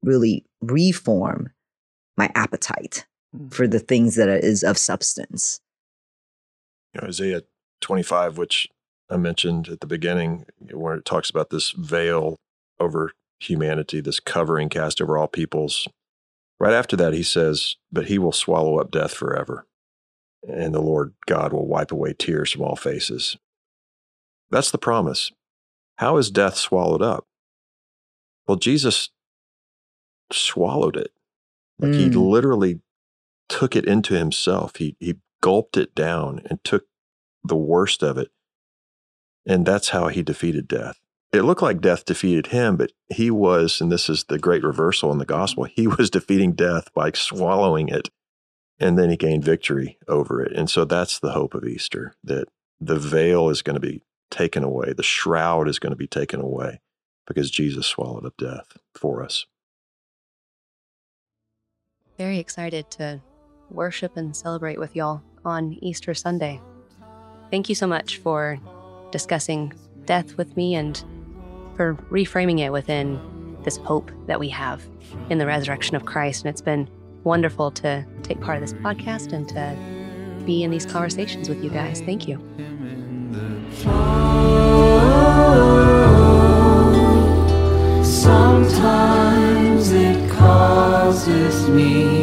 really 0.03 0.45
reform 0.61 1.51
my 2.17 2.31
appetite 2.35 3.07
mm. 3.35 3.53
for 3.53 3.67
the 3.67 3.81
things 3.81 4.17
that 4.17 4.29
is 4.29 4.63
of 4.63 4.79
substance. 4.79 5.61
You 6.93 7.01
know, 7.01 7.09
Isaiah 7.09 7.43
25, 7.81 8.39
which 8.39 8.69
I 9.11 9.17
mentioned 9.17 9.69
at 9.69 9.81
the 9.81 9.87
beginning, 9.87 10.47
where 10.73 10.95
it 10.95 11.05
talks 11.05 11.31
about 11.31 11.51
this 11.51 11.71
veil 11.73 12.37
over 12.81 13.13
humanity, 13.41 14.01
this 14.01 14.21
covering 14.21 14.69
cast 14.69 15.01
over 15.01 15.19
all 15.19 15.29
peoples. 15.29 15.87
Right 16.59 16.73
after 16.73 16.97
that, 16.97 17.13
he 17.13 17.23
says, 17.23 17.77
But 17.93 18.07
he 18.07 18.19
will 18.19 18.33
swallow 18.33 18.79
up 18.79 18.91
death 18.91 19.13
forever, 19.13 19.67
and 20.49 20.75
the 20.75 20.81
Lord 20.81 21.15
God 21.27 21.53
will 21.53 21.67
wipe 21.67 21.93
away 21.93 22.15
tears 22.15 22.53
from 22.53 22.63
all 22.63 22.77
faces. 22.77 23.37
That's 24.51 24.71
the 24.71 24.79
promise. 24.79 25.33
How 25.97 26.17
is 26.17 26.31
death 26.31 26.57
swallowed 26.57 27.03
up? 27.03 27.27
Well, 28.47 28.57
Jesus 28.57 29.11
swallowed 30.33 30.97
it. 30.97 31.13
Like 31.85 31.93
mm. 31.93 32.01
he 32.01 32.11
literally 32.11 32.81
took 33.49 33.77
it 33.77 33.85
into 33.85 34.15
himself. 34.15 34.77
He 34.77 34.97
he 34.99 35.17
gulped 35.41 35.77
it 35.77 35.95
down 35.95 36.41
and 36.49 36.63
took 36.65 36.85
the 37.45 37.57
worst 37.57 38.03
of 38.03 38.17
it. 38.17 38.29
And 39.47 39.67
that's 39.67 39.91
how 39.91 40.09
he 40.09 40.23
defeated 40.23 40.67
death. 40.67 40.99
It 41.33 41.43
looked 41.43 41.61
like 41.61 41.81
death 41.81 42.05
defeated 42.05 42.47
him, 42.47 42.77
but 42.77 42.93
he 43.09 43.31
was, 43.31 43.81
and 43.81 43.93
this 43.93 44.09
is 44.09 44.25
the 44.25 44.39
great 44.39 44.63
reversal 44.63 45.13
in 45.13 45.19
the 45.19 45.27
gospel, 45.27 45.65
he 45.65 45.87
was 45.99 46.09
defeating 46.09 46.53
death 46.53 46.89
by 46.95 47.11
swallowing 47.13 47.89
it. 47.89 48.09
And 48.81 48.99
then 48.99 49.11
he 49.11 49.17
gained 49.17 49.45
victory 49.45 49.99
over 50.09 50.43
it. 50.43 50.53
And 50.53 50.71
so 50.71 50.85
that's 50.85 51.19
the 51.19 51.33
hope 51.33 51.55
of 51.55 51.65
Easter 51.65 52.15
that 52.25 52.49
the 52.81 52.99
veil 52.99 53.51
is 53.51 53.63
going 53.63 53.75
to 53.75 53.81
be 53.81 54.03
taken 54.31 54.65
away, 54.65 54.93
the 54.93 55.03
shroud 55.03 55.69
is 55.69 55.79
going 55.79 55.93
to 55.93 55.97
be 55.97 56.09
taken 56.09 56.41
away 56.41 56.81
because 57.27 57.51
Jesus 57.51 57.87
swallowed 57.87 58.25
up 58.25 58.37
death 58.37 58.77
for 58.95 59.23
us. 59.23 59.47
Very 62.17 62.39
excited 62.39 62.91
to 62.93 63.21
worship 63.71 64.17
and 64.17 64.37
celebrate 64.37 64.79
with 64.79 64.95
y'all 64.95 65.23
on 65.45 65.77
Easter 65.81 66.15
Sunday. 66.15 66.61
Thank 67.51 67.69
you 67.69 67.75
so 67.75 67.87
much 67.87 68.19
for 68.19 68.59
discussing 69.11 69.73
death 70.07 70.37
with 70.37 70.57
me 70.57 70.75
and 70.75 71.03
for 71.77 71.95
reframing 72.11 72.61
it 72.61 72.71
within 72.71 73.57
this 73.63 73.77
hope 73.79 74.11
that 74.27 74.39
we 74.39 74.49
have 74.51 74.83
in 75.31 75.39
the 75.39 75.47
resurrection 75.47 75.97
of 75.97 76.05
Christ. 76.05 76.45
And 76.45 76.51
it's 76.51 76.61
been 76.61 76.89
wonderful 77.25 77.71
to 77.73 78.05
take 78.23 78.41
part 78.41 78.63
of 78.63 78.69
this 78.69 78.75
podcast 78.81 79.33
and 79.33 79.49
to 79.49 80.45
be 80.45 80.63
in 80.63 80.71
these 80.71 80.87
conversations 80.87 81.49
with 81.49 81.65
you 81.65 81.71
guys. 81.71 82.01
Thank 82.03 82.29
you. 82.29 82.39
houses 91.15 91.69
me. 91.69 92.14